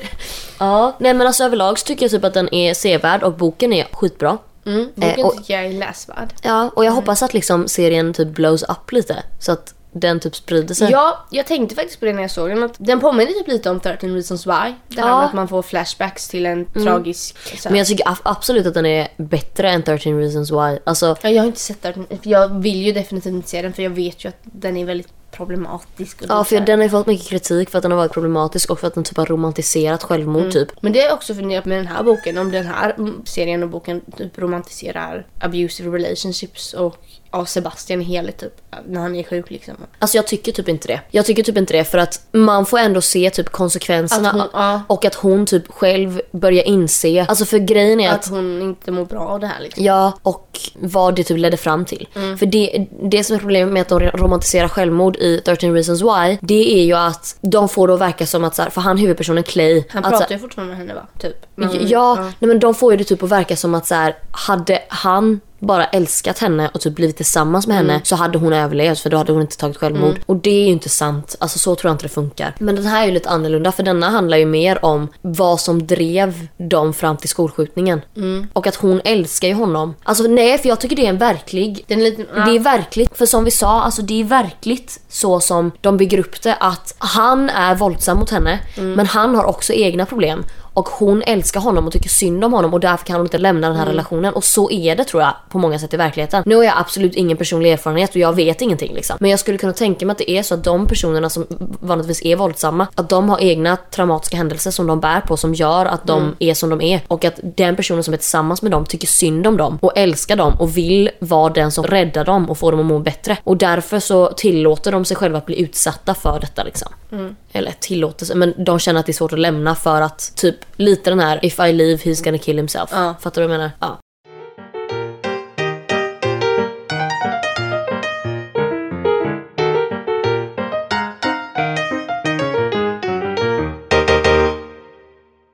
ja, 0.59 0.95
nej 0.99 1.13
men 1.13 1.27
alltså 1.27 1.43
överlag 1.43 1.79
så 1.79 1.85
tycker 1.85 2.03
jag 2.03 2.11
typ 2.11 2.23
att 2.23 2.33
den 2.33 2.53
är 2.53 2.73
sevärd 2.73 3.23
och 3.23 3.33
boken 3.33 3.73
är 3.73 3.87
skitbra. 3.91 4.37
Mm, 4.65 4.89
boken 4.95 5.19
Eh, 5.19 5.25
och- 5.25 5.37
tycker 5.37 5.53
jag 5.53 5.65
är 5.65 5.73
läsvärd. 5.79 6.33
Ja, 6.41 6.69
och 6.75 6.85
jag 6.85 6.91
hoppas 6.91 7.23
att 7.23 7.33
liksom 7.33 7.67
serien 7.67 8.13
typ 8.13 8.27
blows 8.27 8.63
up 8.63 8.91
lite. 8.91 9.23
Så 9.39 9.51
att 9.51 9.73
den 9.93 10.19
typ 10.19 10.35
sprider 10.35 10.75
sig. 10.75 10.91
Ja, 10.91 11.25
jag 11.29 11.45
tänkte 11.47 11.75
faktiskt 11.75 11.99
på 11.99 12.05
det 12.05 12.13
när 12.13 12.21
jag 12.21 12.31
såg 12.31 12.49
den. 12.49 12.63
Att 12.63 12.75
den 12.77 12.99
påminner 12.99 13.31
typ 13.31 13.47
lite 13.47 13.69
om 13.69 13.79
13 13.79 14.13
reasons 14.13 14.47
why. 14.47 14.73
Det 14.87 15.01
här 15.01 15.07
Ja. 15.09 15.17
med 15.17 15.25
att 15.25 15.33
man 15.33 15.47
får 15.47 15.61
flashbacks 15.61 16.27
till 16.29 16.45
en 16.45 16.65
tragisk... 16.65 17.37
Så 17.37 17.63
här. 17.63 17.69
Men 17.71 17.77
jag 17.77 17.87
tycker 17.87 18.07
ab- 18.07 18.21
absolut 18.23 18.65
att 18.65 18.73
den 18.73 18.85
är 18.85 19.07
bättre 19.17 19.69
än 19.69 19.83
13 19.83 20.19
reasons 20.19 20.51
why. 20.51 20.79
Alltså, 20.83 21.15
Ja, 21.21 21.29
jag 21.29 21.41
har 21.41 21.47
inte 21.47 21.59
sett 21.59 21.81
den. 21.81 22.07
Jag 22.23 22.61
vill 22.61 22.81
ju 22.81 22.91
definitivt 22.91 23.33
inte 23.33 23.49
se 23.49 23.61
den 23.61 23.73
för 23.73 23.83
jag 23.83 23.89
vet 23.89 24.25
ju 24.25 24.29
att 24.29 24.37
den 24.41 24.77
är 24.77 24.85
väldigt 24.85 25.07
problematisk. 25.31 26.21
Och 26.21 26.27
ja 26.29 26.43
för 26.43 26.59
den 26.59 26.79
har 26.79 26.83
ju 26.83 26.89
fått 26.89 27.07
mycket 27.07 27.27
kritik 27.27 27.69
för 27.69 27.77
att 27.77 27.81
den 27.81 27.91
har 27.91 27.97
varit 27.97 28.11
problematisk 28.13 28.69
och 28.71 28.79
för 28.79 28.87
att 28.87 28.93
den 28.93 29.03
typ 29.03 29.17
har 29.17 29.25
romantiserat 29.25 30.03
självmord 30.03 30.41
Mm. 30.41 30.51
typ. 30.51 30.69
Men 30.81 30.93
det 30.93 31.01
är 31.01 31.13
också 31.13 31.35
funderat 31.35 31.65
med 31.65 31.77
den 31.77 31.87
här 31.87 32.03
boken, 32.03 32.37
om 32.37 32.51
den 32.51 32.65
här 32.65 32.95
mm, 32.97 33.21
serien 33.25 33.63
och 33.63 33.69
boken 33.69 34.01
typ 34.17 34.37
romantiserar 34.39 35.25
abusive 35.39 35.97
relationships 35.97 36.73
och 36.73 36.97
av 37.31 37.45
Sebastian 37.45 38.01
hela 38.01 38.31
typ 38.31 38.53
när 38.87 39.01
han 39.01 39.15
är 39.15 39.23
sjuk 39.23 39.49
liksom. 39.49 39.73
Alltså 39.99 40.17
jag 40.17 40.27
tycker 40.27 40.51
typ 40.51 40.69
inte 40.69 40.87
det. 40.87 41.01
Jag 41.11 41.25
tycker 41.25 41.43
typ 41.43 41.57
inte 41.57 41.73
det 41.73 41.83
för 41.83 41.97
att 41.97 42.21
man 42.31 42.65
får 42.65 42.77
ändå 42.79 43.01
se 43.01 43.29
typ 43.29 43.49
konsekvenserna 43.49 44.29
Att 44.29 44.35
hon- 44.35 44.47
ja. 44.53 44.81
och 44.87 45.05
att 45.05 45.15
hon 45.15 45.45
typ 45.45 45.67
själv 45.71 46.21
börjar 46.31 46.63
inse. 46.63 47.25
Alltså 47.29 47.45
för 47.45 47.57
grejen 47.57 47.99
är 47.99 48.09
att 48.09 48.15
Att 48.15 48.29
hon 48.29 48.61
inte 48.61 48.91
mår 48.91 49.05
bra 49.05 49.19
av 49.27 49.39
det 49.39 49.47
här 49.47 49.61
liksom. 49.61 49.83
Ja, 49.85 50.13
och 50.23 50.59
vad 50.75 51.15
det 51.15 51.23
typ 51.23 51.37
ledde 51.37 51.57
fram 51.57 51.85
till. 51.85 52.07
Mm. 52.15 52.37
För 52.37 52.45
det, 52.45 52.87
det 53.03 53.23
som 53.23 53.35
är 53.35 53.39
problemet 53.39 53.73
med 53.73 53.81
att 53.81 53.89
de 53.89 53.99
romantiserar 53.99 54.67
självmord 54.67 55.15
i 55.17 55.41
13 55.45 55.73
reasons 55.73 56.01
why, 56.01 56.37
det 56.41 56.79
är 56.79 56.83
ju 56.83 56.93
att 56.93 57.37
de 57.41 57.69
får 57.69 57.87
då 57.87 57.97
verka 57.97 58.25
som 58.25 58.43
att 58.43 58.55
så 58.55 58.61
här, 58.61 58.69
för 58.69 58.81
han 58.81 58.97
huvudpersonen 58.97 59.43
Clay, 59.43 59.83
Han 59.89 60.05
att, 60.05 60.11
pratar 60.11 60.25
här, 60.27 60.33
ju 60.35 60.39
fortfarande 60.39 60.69
med 60.75 60.77
henne 60.77 60.93
va? 60.93 61.07
Typ. 61.19 61.35
Men- 61.55 61.87
Ja, 61.87 62.15
Nej, 62.15 62.33
men 62.39 62.59
de 62.59 62.75
får 62.75 62.91
ju 62.93 62.97
det 62.97 63.03
typ 63.03 63.23
att 63.23 63.29
verka 63.29 63.55
som 63.55 63.75
att 63.75 63.87
så 63.87 63.95
här, 63.95 64.15
hade 64.31 64.79
han 64.89 65.39
bara 65.61 65.85
älskat 65.85 66.39
henne 66.39 66.69
och 66.73 66.81
typ 66.81 66.95
blivit 66.95 67.15
tillsammans 67.17 67.67
med 67.67 67.77
Mm. 67.77 67.89
henne 67.89 68.01
så 68.03 68.15
hade 68.15 68.37
hon 68.37 68.53
överlevt 68.53 68.99
för 68.99 69.09
då 69.09 69.17
hade 69.17 69.31
hon 69.31 69.41
inte 69.41 69.57
tagit 69.57 69.77
självmord. 69.77 70.19
Och 70.25 70.35
det 70.35 70.49
är 70.49 70.63
ju 70.65 70.71
inte 70.71 70.89
sant. 70.89 71.35
Alltså 71.39 71.59
så 71.59 71.75
tror 71.75 71.89
jag 71.89 71.93
inte 71.93 72.05
det 72.05 72.09
funkar. 72.09 72.55
Men 72.59 72.75
den 72.75 72.85
här 72.85 73.01
är 73.01 73.05
ju 73.05 73.11
lite 73.11 73.29
annorlunda 73.29 73.71
för 73.71 73.83
denna 73.83 74.09
handlar 74.09 74.37
ju 74.37 74.45
mer 74.45 74.85
om 74.85 75.07
vad 75.21 75.59
som 75.59 75.87
drev 75.87 76.47
dem 76.57 76.93
fram 76.93 77.17
till 77.17 77.29
skolskjutningen. 77.29 78.01
Mm. 78.17 78.47
Och 78.53 78.67
att 78.67 78.75
hon 78.75 79.01
älskar 79.05 79.47
ju 79.47 79.53
honom. 79.53 79.95
Alltså 80.03 80.23
nej, 80.23 80.57
för 80.57 80.69
jag 80.69 80.79
tycker 80.79 80.95
det 80.95 81.05
är 81.05 81.09
en 81.09 81.17
verklig 81.17 81.83
Den 81.87 81.99
är 81.99 82.03
lite... 82.03 82.25
Ja. 82.35 82.45
det 82.45 82.55
är 82.55 82.59
verkligt, 82.59 83.17
för 83.17 83.25
som 83.25 83.43
vi 83.43 83.51
sa, 83.51 83.81
alltså 83.81 84.01
det 84.01 84.19
är 84.19 84.23
verkligt 84.23 84.99
så 85.09 85.39
som 85.39 85.71
de 85.81 85.97
bygger 85.97 86.19
upp 86.19 86.41
det 86.41 86.55
att 86.55 86.95
han 86.97 87.49
är 87.49 87.75
våldsam 87.75 88.17
mot 88.17 88.29
henne 88.29 88.59
Mm. 88.77 88.93
men 88.93 89.05
han 89.05 89.35
har 89.35 89.45
också 89.45 89.73
egna 89.73 90.05
problem. 90.05 90.43
Och 90.73 90.89
hon 90.89 91.23
älskar 91.25 91.59
honom 91.59 91.87
och 91.87 91.93
tycker 91.93 92.09
synd 92.09 92.43
om 92.45 92.53
honom 92.53 92.73
och 92.73 92.79
därför 92.79 93.05
kan 93.05 93.15
hon 93.15 93.25
inte 93.25 93.37
lämna 93.37 93.67
den 93.67 93.75
här 93.75 93.83
Mm. 93.83 93.91
relationen. 93.93 94.33
Och 94.33 94.43
så 94.43 94.71
är 94.71 94.95
det 94.95 95.03
tror 95.03 95.23
jag 95.23 95.33
på 95.49 95.59
många 95.59 95.79
sätt 95.79 95.93
i 95.93 95.97
verkligheten. 95.97 96.43
Nu 96.45 96.55
har 96.55 96.63
jag 96.63 96.73
absolut 96.77 97.15
ingen 97.15 97.37
personlig 97.37 97.71
erfarenhet 97.71 98.09
och 98.09 98.15
jag 98.15 98.35
vet 98.35 98.61
ingenting 98.61 98.93
liksom. 98.93 99.17
Men 99.19 99.29
jag 99.31 99.39
skulle 99.39 99.57
kunna 99.57 99.73
tänka 99.73 100.05
mig 100.05 100.11
att 100.11 100.17
det 100.17 100.31
är 100.31 100.43
så 100.43 100.53
att 100.53 100.63
de 100.63 100.87
personerna 100.87 101.29
som 101.29 101.47
vanligtvis 101.79 102.25
är 102.25 102.35
våldsamma, 102.35 102.87
att 102.95 103.09
de 103.09 103.29
har 103.29 103.39
egna 103.41 103.77
traumatiska 103.91 104.37
händelser 104.37 104.71
som 104.71 104.87
de 104.87 104.99
bär 104.99 105.21
på 105.21 105.37
som 105.37 105.53
gör 105.53 105.85
att 105.85 106.07
de 106.07 106.21
Mm. 106.23 106.35
är 106.39 106.53
som 106.53 106.69
de 106.69 106.81
är. 106.81 107.01
Och 107.07 107.25
att 107.25 107.39
den 107.43 107.75
personen 107.75 108.03
som 108.03 108.13
är 108.13 108.17
tillsammans 108.17 108.61
med 108.61 108.71
dem 108.71 108.85
tycker 108.85 109.07
synd 109.07 109.47
om 109.47 109.57
dem 109.57 109.77
och 109.81 109.91
älskar 109.95 110.35
dem 110.35 110.53
och 110.59 110.77
vill 110.77 111.09
vara 111.19 111.53
den 111.53 111.71
som 111.71 111.83
räddar 111.83 112.25
dem 112.25 112.49
och 112.49 112.57
får 112.57 112.71
dem 112.71 112.79
att 112.79 112.85
må 112.85 112.99
bättre. 112.99 113.37
Och 113.43 113.57
därför 113.57 113.99
så 113.99 114.27
tillåter 114.27 114.91
de 114.91 115.05
sig 115.05 115.17
själva 115.17 115.37
att 115.37 115.45
bli 115.45 115.61
utsatta 115.61 116.13
för 116.13 116.39
detta 116.39 116.63
liksom. 116.63 116.91
Mm. 117.11 117.35
Eller 117.53 117.73
tillåter 117.79 118.25
sig, 118.25 118.35
men 118.35 118.53
de 118.57 118.79
känner 118.79 118.99
att 118.99 119.05
det 119.05 119.11
är 119.11 119.13
svårt 119.13 119.33
att 119.33 119.39
lämna 119.39 119.75
för 119.75 120.01
att 120.01 120.31
typ 120.35 120.55
lite 120.75 121.09
den 121.09 121.19
här 121.19 121.45
if 121.45 121.59
I 121.59 121.73
leave 121.73 121.97
he's 121.97 122.23
gonna 122.23 122.37
kill 122.37 122.57
himself. 122.57 122.89
Ja. 122.93 123.15
Fattar 123.21 123.41
du 123.41 123.47
vad 123.47 123.53
jag 123.53 123.59
menar? 123.59 123.71
Ja. 123.79 123.99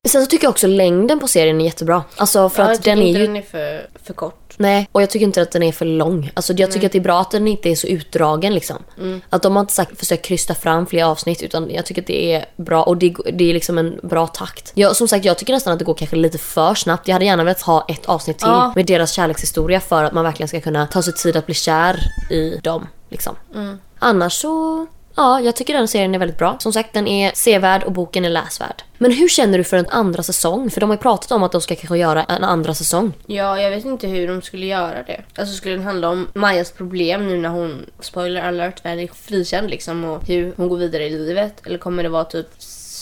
Sen 0.08 0.22
så 0.24 0.30
tycker 0.30 0.46
jag 0.46 0.50
också 0.52 0.68
längden 0.68 1.20
på 1.20 1.28
serien 1.28 1.62
är 1.62 1.66
jättebra. 1.66 2.04
Alltså 2.16 2.50
för 2.50 2.64
Ja, 2.64 2.72
att 2.74 2.84
den 2.84 3.00
är 3.00 3.18
ju... 3.20 3.26
den 3.26 3.36
är 3.36 3.42
för, 3.42 3.88
för 4.04 4.14
kort. 4.14 4.47
Nej, 4.58 4.90
och 4.92 5.02
jag 5.02 5.10
tycker 5.10 5.26
inte 5.26 5.42
att 5.42 5.52
den 5.52 5.64
är 5.64 5.72
för 5.72 5.86
lång. 5.86 6.32
Alltså 6.34 6.54
jag 6.54 6.72
tycker 6.72 6.86
att 6.86 6.92
det 6.92 6.98
är 6.98 7.04
bra 7.04 7.22
att 7.22 7.32
den 7.32 7.48
inte 7.48 7.70
är 7.70 7.76
så 7.76 7.88
utdragen 7.88 8.54
liksom. 8.54 8.78
Mm. 8.98 9.22
Att 9.30 9.44
de 9.44 9.56
har 9.56 9.62
inte 9.62 9.74
sagt, 9.74 10.00
försökt 10.00 10.26
krysta 10.26 10.56
fram 10.56 10.86
fler 10.88 11.04
avsnitt 11.04 11.42
utan 11.42 11.70
jag 11.70 11.86
tycker 11.86 12.02
att 12.02 12.08
det 12.08 12.34
är 12.34 12.46
bra 12.56 12.84
och 12.84 12.98
det, 12.98 13.16
det 13.34 13.50
är 13.50 13.54
liksom 13.54 13.78
en 13.78 14.00
bra 14.04 14.28
takt. 14.28 14.72
Jag, 14.76 14.96
som 14.96 15.08
sagt, 15.08 15.26
jag 15.26 15.38
tycker 15.38 15.54
nästan 15.54 15.74
att 15.74 15.80
det 15.80 15.86
går 15.86 15.94
kanske 15.94 16.16
lite 16.16 16.38
för 16.38 16.74
snabbt. 16.76 17.08
Jag 17.08 17.14
hade 17.16 17.26
gärna 17.26 17.44
velat 17.44 17.62
ha 17.62 17.86
ett 17.88 18.06
avsnitt 18.06 18.38
till 18.38 18.48
Ja. 18.48 18.74
med 18.76 18.86
deras 18.86 19.12
kärlekshistoria 19.12 19.80
för 19.80 20.04
att 20.04 20.14
man 20.14 20.24
verkligen 20.24 20.48
ska 20.48 20.62
kunna 20.62 20.88
ta 20.88 21.02
sig 21.02 21.14
tid 21.14 21.36
att 21.36 21.46
bli 21.46 21.56
kär 21.56 22.00
i 22.32 22.60
dem. 22.64 22.88
Liksom. 23.10 23.36
Mm. 23.56 23.80
Annars 24.00 24.34
så 24.34 24.88
Ja, 25.18 25.42
jag 25.42 25.56
tycker 25.56 25.74
den 25.74 25.88
serien 25.88 26.16
är 26.16 26.20
väldigt 26.20 26.38
bra. 26.38 26.58
Som 26.60 26.74
sagt, 26.74 26.94
den 26.94 27.08
är 27.08 27.32
sevärd 27.36 27.84
och 27.84 27.92
boken 27.92 28.26
är 28.26 28.30
läsvärd. 28.30 28.84
Men 28.98 29.12
hur 29.12 29.28
känner 29.28 29.58
du 29.58 29.64
för 29.64 29.78
en 29.78 29.88
andra 29.90 30.24
säsong? 30.24 30.70
För 30.70 30.82
de 30.82 30.90
har 30.90 30.98
ju 30.98 31.02
pratat 31.02 31.32
om 31.32 31.44
att 31.44 31.52
de 31.52 31.62
ska 31.62 31.76
kanske 31.76 31.98
göra 31.98 32.24
en 32.24 32.44
andra 32.44 32.74
säsong. 32.74 33.14
Ja, 33.26 33.62
jag 33.62 33.70
vet 33.70 33.86
inte 33.86 34.08
hur 34.08 34.28
de 34.28 34.42
skulle 34.42 34.66
göra 34.66 35.04
det. 35.04 35.22
Alltså 35.38 35.56
skulle 35.56 35.76
den 35.76 35.84
handla 35.84 36.10
om 36.10 36.28
Majas 36.34 36.72
problem 36.72 37.28
nu 37.28 37.38
när 37.38 37.50
hon, 37.50 37.86
spoiler 38.00 38.42
alert, 38.42 38.86
väl 38.86 39.00
är 39.00 39.08
frikänd 39.08 39.70
liksom 39.70 40.04
och 40.04 40.28
hur 40.28 40.54
hon 40.58 40.70
går 40.70 40.78
vidare 40.78 41.06
i 41.06 41.10
livet? 41.10 41.66
Eller 41.66 41.78
kommer 41.78 42.04
det 42.04 42.10
vara 42.10 42.24
typ 42.24 42.48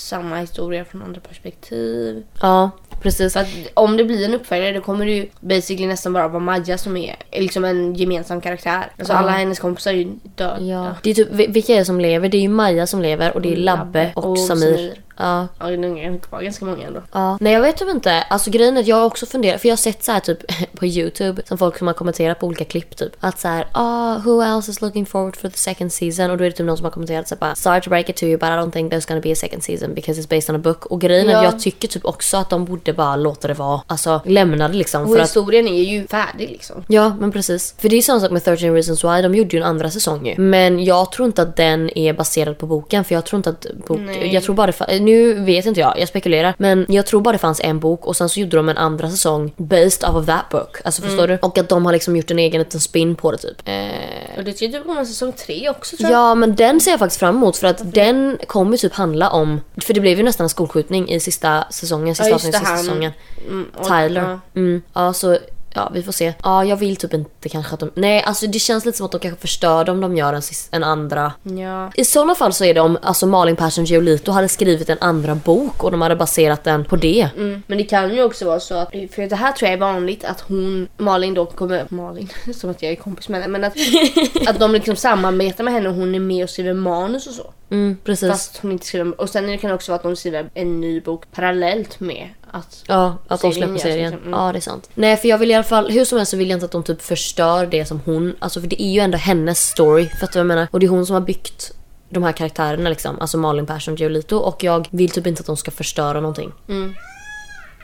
samma 0.06 0.38
historia 0.38 0.86
från 0.86 1.02
andra 1.02 1.22
perspektiv? 1.22 2.24
Ja, 2.42 2.72
precis. 3.06 3.36
Att 3.36 3.48
om 3.74 3.98
det 3.98 4.04
blir 4.04 4.26
en 4.26 4.34
uppföljare 4.34 4.72
då 4.72 4.82
kommer 4.82 5.06
det 5.06 5.12
ju 5.12 5.28
basically 5.40 5.88
nästan 5.88 6.14
bara 6.14 6.28
vara 6.28 6.40
Maja 6.40 6.78
som 6.78 6.98
är 6.98 7.16
liksom 7.32 7.66
en 7.66 7.94
gemensam 7.96 8.42
karaktär. 8.42 8.92
Alltså 9.00 9.14
alla 9.14 9.32
hennes 9.32 9.60
kompisar 9.60 9.92
är 9.92 9.96
ju 9.96 10.08
döda. 10.36 10.62
Ja. 10.62 10.96
Det 11.04 11.10
är 11.10 11.14
typ, 11.14 11.32
vil- 11.32 11.52
vilka 11.54 11.74
är 11.74 11.78
det 11.80 11.86
som 11.86 12.00
lever? 12.00 12.30
Det 12.30 12.38
är 12.38 12.42
ju 12.42 12.50
Maja 12.50 12.88
som 12.88 13.02
lever 13.02 13.34
och 13.34 13.42
det 13.42 13.54
är 13.54 13.58
Labbe 13.58 14.12
och, 14.16 14.40
Samir. 14.40 14.94
Ja. 15.18 15.48
Ja, 15.60 15.66
det 15.68 16.20
var 16.30 16.42
ganska 16.42 16.66
många 16.66 16.88
ändå. 16.88 17.02
Ja. 17.12 17.38
Nej 17.42 17.54
jag 17.54 17.62
vet 17.62 17.78
typ 17.78 17.90
inte. 17.90 18.22
Alltså 18.22 18.50
grejen 18.52 18.78
är 18.78 18.82
att 18.82 18.88
jag 18.88 18.96
har 18.96 19.06
också 19.06 19.26
funderat, 19.26 19.62
för 19.62 19.68
jag 19.68 19.72
har 19.72 19.78
sett 19.78 20.04
så 20.04 20.12
här 20.12 20.20
typ 20.20 20.40
på 20.80 20.86
youtube 20.86 21.42
som 21.46 21.58
folk 21.58 21.78
som 21.78 21.88
har 21.88 21.94
kommenterat 21.94 22.40
på 22.40 22.48
olika 22.48 22.66
klipp 22.66 22.96
typ. 22.98 23.12
Att 23.20 23.40
så 23.40 23.48
här, 23.48 23.68
ah 23.72 24.18
who 24.18 24.42
else 24.42 24.72
is 24.72 24.82
looking 24.82 25.06
forward 25.06 25.36
for 25.36 25.50
the 25.50 25.58
second 25.58 25.94
season? 25.94 26.32
Och 26.32 26.38
då 26.38 26.44
är 26.44 26.50
det 26.50 26.56
typ 26.56 26.66
någon 26.66 26.78
som 26.78 26.84
har 26.84 26.92
kommenterat 26.92 27.28
så 27.28 27.36
här, 27.36 27.40
bara 27.40 27.56
sorry 27.56 27.82
to 27.82 27.90
break 27.90 28.10
it 28.10 28.16
to 28.18 28.26
you 28.26 28.38
but 28.38 28.50
I 28.50 28.52
don't 28.52 28.72
think 28.72 28.94
there's 28.94 29.08
gonna 29.08 29.22
be 29.22 29.32
a 29.32 29.36
second 29.36 29.64
season 29.64 29.94
because 29.94 30.22
it's 30.22 30.30
based 30.30 30.50
on 30.50 30.56
a 30.56 30.64
book. 30.64 30.86
Och 30.86 31.02
grejen 31.02 31.30
är 31.30 31.32
Ja. 31.32 31.38
att 31.38 31.44
jag 31.44 31.60
tycker 31.60 31.88
typ 31.88 32.06
också 32.06 32.38
att 32.38 32.50
de 32.50 32.66
borde 32.66 32.94
bara 32.94 33.16
låta 33.16 33.48
det 33.48 33.54
vara. 33.54 33.82
Alltså 33.88 34.22
lämna 34.26 34.68
det 34.68 34.74
liksom. 34.74 35.02
Och 35.04 35.10
För 35.10 35.20
att, 35.20 35.24
historien 35.28 35.68
är 35.68 35.84
ju 35.84 36.08
färdig 36.08 36.50
liksom. 36.50 36.84
ja 36.88 37.16
men 37.20 37.32
precis. 37.32 37.76
För 37.78 37.90
det 37.90 37.96
är 37.96 38.02
samma 38.02 38.20
sak 38.20 38.32
med 38.32 38.44
13 38.44 38.74
reasons 38.74 39.04
why, 39.04 39.22
de 39.22 39.36
gjorde 39.36 39.56
ju 39.56 39.62
en 39.62 39.68
andra 39.70 39.90
säsong 39.90 40.28
ju. 40.28 40.36
Men 40.38 40.84
jag 40.84 41.12
tror 41.12 41.26
inte 41.26 41.42
att 41.42 41.56
den 41.56 41.98
är 41.98 42.14
baserad 42.14 42.58
på 42.58 42.66
boken 42.66 43.04
för 43.04 43.16
jag 43.16 43.26
tror 43.26 43.38
inte 43.38 43.50
att 43.50 43.66
bok, 43.88 44.00
Nej. 44.00 44.34
jag 44.34 44.44
tror 44.44 44.56
bara 44.56 44.68
det 44.68 45.00
nu 45.06 45.34
vet 45.34 45.66
inte 45.66 45.80
jag, 45.80 46.00
jag 46.00 46.08
spekulerar. 46.08 46.54
Men 46.58 46.86
jag 46.90 47.06
tror 47.06 47.22
bara 47.22 47.32
det 47.32 47.38
fanns 47.38 47.62
en 47.64 47.80
bok 47.80 48.06
och 48.06 48.16
sen 48.18 48.30
så 48.30 48.40
gjorde 48.40 48.58
de 48.58 48.70
en 48.70 48.78
andra 48.78 49.10
säsong 49.10 49.52
based 49.58 50.10
off 50.10 50.16
of 50.16 50.26
that 50.26 50.50
book. 50.52 50.78
Alltså 50.84 51.02
förstår 51.02 51.28
du? 51.28 51.38
Och 51.42 51.58
att 51.58 51.70
de 51.70 51.86
har 51.86 51.94
liksom 51.94 52.16
gjort 52.16 52.32
en 52.32 52.40
egen 52.40 52.60
liten 52.60 52.80
spin 52.80 53.16
på 53.16 53.32
det 53.32 53.38
typ. 53.38 53.62
Eh, 53.66 54.38
Och 54.38 54.44
det 54.44 54.54
tyder 54.54 54.80
på 54.80 54.92
en 54.92 55.06
säsong 55.06 55.32
tre 55.32 55.70
också 55.70 55.98
tror 55.98 56.10
jag. 56.12 56.20
Ja 56.20 56.36
men 56.36 56.56
den 56.56 56.80
ser 56.82 56.92
jag 56.92 57.00
faktiskt 57.00 57.20
fram 57.20 57.36
emot 57.36 57.58
för 57.58 57.68
att 57.68 57.94
den 57.94 58.38
kommer 58.48 58.78
typ 58.78 58.94
handla 58.94 59.30
om, 59.30 59.62
för 59.82 59.94
det 59.94 60.00
blev 60.00 60.18
ju 60.18 60.24
nästan 60.24 60.44
en 60.46 60.50
skolskjutning 60.50 61.10
i 61.10 61.20
sista 61.20 61.64
säsongen, 61.72 62.16
sista 62.16 62.30
Ja, 62.30 62.36
avsnittet, 62.36 62.60
sista 62.60 62.70
han- 62.76 62.84
säsongen. 62.84 63.12
Mm, 63.48 63.66
Tyler. 63.84 64.22
ja. 64.22 64.40
Mm. 64.56 64.82
Ja 64.94 65.14
så, 65.14 65.38
ja 65.76 65.92
vi 65.94 66.04
får 66.04 66.12
se. 66.12 66.34
Ja 66.44 66.66
jag 66.66 66.78
vill 66.78 66.96
typ 66.96 67.14
inte 67.14 67.50
kanske 67.50 67.74
att 67.74 67.80
de, 67.80 67.92
nej 67.96 68.24
alltså 68.24 68.48
det 68.48 68.60
känns 68.60 68.86
lite 68.86 68.98
som 68.98 69.06
att 69.06 69.12
de 69.12 69.20
kanske 69.20 69.42
förstör 69.42 69.90
om 69.90 70.02
de 70.02 70.18
gör 70.18 70.34
en, 70.34 70.42
en 70.72 70.84
andra. 70.84 71.34
Ja. 71.44 71.92
I 71.96 72.06
sådana 72.06 72.36
fall 72.36 72.54
så 72.54 72.66
är 72.66 72.74
det 72.74 72.80
om 72.80 72.98
alltså 73.02 73.28
Malin 73.28 73.56
Persson 73.56 73.86
Giolito 73.86 74.32
hade 74.32 74.48
skrivit 74.48 74.90
en 74.90 74.98
andra 75.02 75.36
bok 75.36 75.84
och 75.84 75.92
de 75.92 76.02
hade 76.02 76.16
baserat 76.16 76.64
den 76.64 76.86
på 76.86 76.96
det. 76.96 77.30
Mm. 77.38 77.64
Men 77.68 77.78
det 77.78 77.84
kan 77.84 78.16
ju 78.16 78.24
också 78.24 78.46
vara 78.46 78.60
så 78.60 78.76
att, 78.76 78.90
för 78.90 79.30
det 79.30 79.36
här 79.36 79.52
tror 79.52 79.68
jag 79.68 79.74
är 79.74 79.80
vanligt 79.80 80.24
att 80.24 80.42
hon, 80.42 80.88
Malin 80.98 81.34
då 81.34 81.46
kommer, 81.46 81.86
Malin, 81.90 82.30
som 82.56 82.70
att 82.70 82.82
jag 82.82 82.92
är 82.92 82.96
kompis 82.96 83.30
med 83.30 83.42
henne, 83.42 83.52
men 83.52 83.64
att, 83.64 83.76
att 84.48 84.60
de 84.60 84.72
liksom 84.72 84.96
samarbetar 84.96 85.64
med 85.64 85.74
henne 85.74 85.90
och 85.90 85.96
hon 85.96 86.16
är 86.16 86.20
med 86.20 86.44
och 86.44 86.50
skriver 86.50 86.74
manus 86.74 87.28
och 87.28 87.34
så. 87.34 87.54
Mm, 87.70 87.98
precis. 88.04 88.30
Fast 88.30 88.58
hon 88.58 88.72
inte 88.72 88.86
skriver, 88.86 89.22
och 89.22 89.30
sen 89.30 89.58
kan 89.58 89.70
det 89.70 89.76
också 89.76 89.92
vara 89.92 89.96
att 89.96 90.04
de 90.04 90.16
skriver 90.16 90.50
en 90.54 90.82
ny 90.82 91.02
bok 91.02 91.24
parallellt 91.32 92.00
med 92.00 92.30
att 92.56 92.84
Ja, 92.88 93.18
att 93.28 93.42
de 93.42 93.54
släpper 93.54 93.78
serien. 93.78 94.12
liksom. 94.12 94.28
Mm. 94.28 94.40
Ja, 94.40 94.52
det 94.52 94.60
är 94.60 94.62
sant. 94.62 94.90
Nej, 94.94 95.18
för 95.18 95.28
jag 95.28 95.38
vill 95.38 95.52
i 95.52 95.54
alla 95.54 95.64
fall, 95.64 95.90
hur 95.92 96.06
som 96.06 96.18
helst 96.18 96.32
så 96.32 96.38
vill 96.38 96.50
jag 96.50 96.58
inte 96.58 96.66
att 96.66 96.72
de 96.72 96.84
typ 96.84 97.02
förstör 97.02 97.66
det 97.66 97.86
som 97.86 98.02
hon, 98.06 98.36
alltså 98.40 98.62
för 98.62 98.68
det 98.68 98.82
är 98.84 98.92
ju 98.92 99.00
ändå 99.00 99.18
hennes 99.18 99.60
story, 99.70 100.10
fattar 100.10 100.28
du 100.28 100.40
vad 100.40 100.40
jag 100.40 100.48
menar? 100.48 100.68
Och 100.72 100.80
det 100.80 100.86
är 100.86 100.90
hon 100.90 101.06
som 101.06 101.14
har 101.14 101.22
byggt 101.22 101.72
de 102.10 102.24
här 102.24 102.32
karaktärerna 102.32 102.90
liksom, 102.90 103.20
alltså 103.20 103.38
Malin 103.38 103.66
Persson 103.66 103.96
Giolito 103.96 104.38
och 104.38 104.64
jag 104.64 104.88
vill 104.92 105.10
typ 105.10 105.28
inte 105.28 105.40
att 105.40 105.46
de 105.46 105.58
ska 105.58 105.72
förstöra 105.72 106.20
någonting. 106.22 106.52
Mm. 106.68 106.96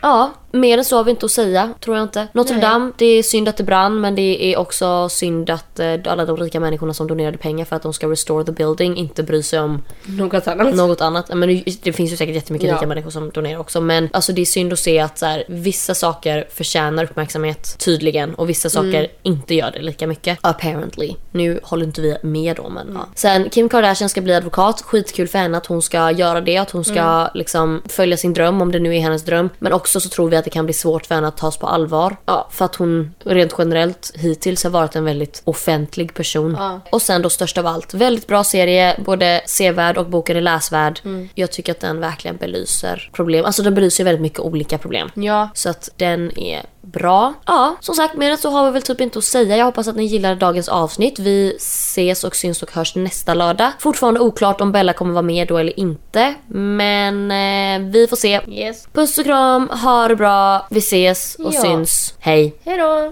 Ja, 0.01 0.31
mer 0.51 0.77
än 0.77 0.85
så 0.85 0.97
har 0.97 1.03
vi 1.03 1.11
inte 1.11 1.25
att 1.25 1.31
säga, 1.31 1.73
tror 1.79 1.95
jag 1.97 2.03
inte. 2.03 2.27
Notre 2.33 2.53
Nej. 2.55 2.61
Dame, 2.61 2.91
det 2.97 3.05
är 3.05 3.23
synd 3.23 3.47
att 3.49 3.57
det 3.57 3.63
brann 3.63 4.01
men 4.01 4.15
det 4.15 4.53
är 4.53 4.57
också 4.59 5.09
synd 5.09 5.49
att 5.49 5.79
eh, 5.79 5.93
alla 6.05 6.25
de 6.25 6.37
rika 6.37 6.59
människorna 6.59 6.93
som 6.93 7.07
donerade 7.07 7.37
pengar 7.37 7.65
för 7.65 7.75
att 7.75 7.81
de 7.83 7.93
ska 7.93 8.07
restore 8.11 8.43
the 8.45 8.51
building 8.51 8.97
inte 8.97 9.23
bryr 9.23 9.41
sig 9.41 9.59
om 9.59 9.81
något 10.05 10.47
annat. 10.47 10.75
något 10.75 11.01
annat. 11.01 11.29
Men 11.35 11.49
det- 11.83 11.93
finns 11.93 12.11
ju 12.13 12.17
säkert 12.17 12.35
jättemycket 12.35 12.69
Ja. 12.69 12.75
rika 12.75 12.87
människor 12.87 13.09
som 13.09 13.29
donerar 13.29 13.59
också. 13.59 13.81
Men 13.81 14.09
alltså 14.13 14.33
det 14.33 14.41
är 14.41 14.45
synd 14.45 14.73
att 14.73 14.79
se 14.79 14.99
att 14.99 15.17
så 15.17 15.25
här, 15.25 15.43
vissa 15.47 15.93
saker 15.95 16.47
förtjänar 16.53 17.03
uppmärksamhet 17.03 17.75
tydligen 17.79 18.33
och 18.35 18.49
vissa 18.49 18.69
saker 18.69 18.87
Mm. 18.99 19.09
inte 19.23 19.55
gör 19.55 19.71
det 19.71 19.81
lika 19.81 20.07
mycket. 20.07 20.37
Apparently. 20.41 21.13
Nu 21.31 21.59
håller 21.63 21.85
inte 21.85 22.01
vi 22.01 22.15
med 22.23 22.55
då 22.55 22.69
men 22.69 22.91
ja. 22.93 23.05
Sen 23.15 23.49
Kim 23.49 23.69
Kardashian 23.69 24.09
ska 24.09 24.21
bli 24.21 24.33
advokat. 24.33 24.81
Skitkul 24.81 25.27
för 25.27 25.39
henne 25.39 25.57
att 25.57 25.65
hon 25.65 25.81
ska 25.81 26.11
göra 26.11 26.41
det. 26.41 26.57
Att 26.57 26.71
hon 26.71 26.83
ska 26.83 26.99
Mm. 27.01 27.29
liksom 27.33 27.81
följa 27.89 28.17
sin 28.17 28.33
dröm 28.33 28.61
om 28.61 28.71
det 28.71 28.79
nu 28.79 28.95
är 28.95 28.99
hennes 28.99 29.23
dröm. 29.23 29.49
Men 29.59 29.73
också 29.73 29.99
så 29.99 30.09
tror 30.09 30.29
vi 30.29 30.35
att 30.41 30.45
det 30.45 30.51
kan 30.51 30.65
bli 30.65 30.73
svårt 30.73 31.05
för 31.05 31.15
henne 31.15 31.27
att 31.27 31.37
tas 31.37 31.57
på 31.57 31.67
allvar. 31.67 32.17
Ja, 32.25 32.47
för 32.51 32.65
att 32.65 32.75
hon 32.75 33.13
rent 33.23 33.55
generellt 33.57 34.11
hittills 34.15 34.63
har 34.63 34.71
varit 34.71 34.95
en 34.95 35.05
väldigt 35.05 35.41
offentlig 35.45 36.13
person. 36.13 36.55
Ja. 36.59 36.79
Och 36.89 37.01
sen 37.01 37.21
då 37.21 37.29
störst 37.29 37.57
av 37.57 37.67
allt, 37.67 37.93
väldigt 37.93 38.27
bra 38.27 38.43
serie, 38.43 38.95
både 39.05 39.41
sevärd 39.45 39.97
och 39.97 40.05
boken 40.05 40.37
är 40.37 40.41
läsvärd. 40.41 40.99
Mm. 41.05 41.29
Jag 41.35 41.51
tycker 41.51 41.71
att 41.71 41.79
den 41.79 41.99
verkligen 41.99 42.37
belyser 42.37 43.09
problem. 43.13 43.45
Alltså 43.45 43.63
den 43.63 43.75
belyser 43.75 44.03
väldigt 44.03 44.21
mycket 44.21 44.39
olika 44.39 44.77
problem. 44.77 45.09
Ja. 45.13 45.49
Så 45.53 45.69
att 45.69 45.89
den 45.95 46.37
är 46.39 46.61
bra. 46.81 47.33
Ja, 47.45 47.75
som 47.79 47.95
sagt 47.95 48.15
mer 48.17 48.31
än 48.31 48.37
så 48.37 48.49
har 48.49 48.65
vi 48.65 48.71
väl 48.71 48.81
typ 48.81 49.01
inte 49.01 49.19
att 49.19 49.25
säga. 49.25 49.57
Jag 49.57 49.65
hoppas 49.65 49.87
att 49.87 49.95
ni 49.95 50.03
gillar 50.05 50.35
dagens 50.35 50.69
avsnitt. 50.69 51.19
Vi 51.19 51.55
ses 51.57 52.23
och 52.23 52.35
syns 52.35 52.63
och 52.63 52.71
hörs 52.71 52.95
nästa 52.95 53.33
lördag. 53.33 53.71
Fortfarande 53.79 54.19
oklart 54.19 54.61
om 54.61 54.71
Bella 54.71 54.93
kommer 54.93 55.13
vara 55.13 55.21
med 55.21 55.47
då 55.47 55.57
eller 55.57 55.79
inte. 55.79 56.33
Men 56.47 57.31
eh, 57.31 57.91
vi 57.91 58.07
får 58.07 58.17
se. 58.17 58.39
Yes. 58.47 58.87
Puss 58.93 59.17
och 59.17 59.25
kram, 59.25 59.69
ha 59.69 60.07
det 60.07 60.15
bra, 60.15 60.67
vi 60.69 60.79
ses 60.79 61.35
och 61.35 61.53
Ja. 61.53 61.61
syns. 61.61 62.13
Hej! 62.19 62.55
Hejdå! 62.65 63.11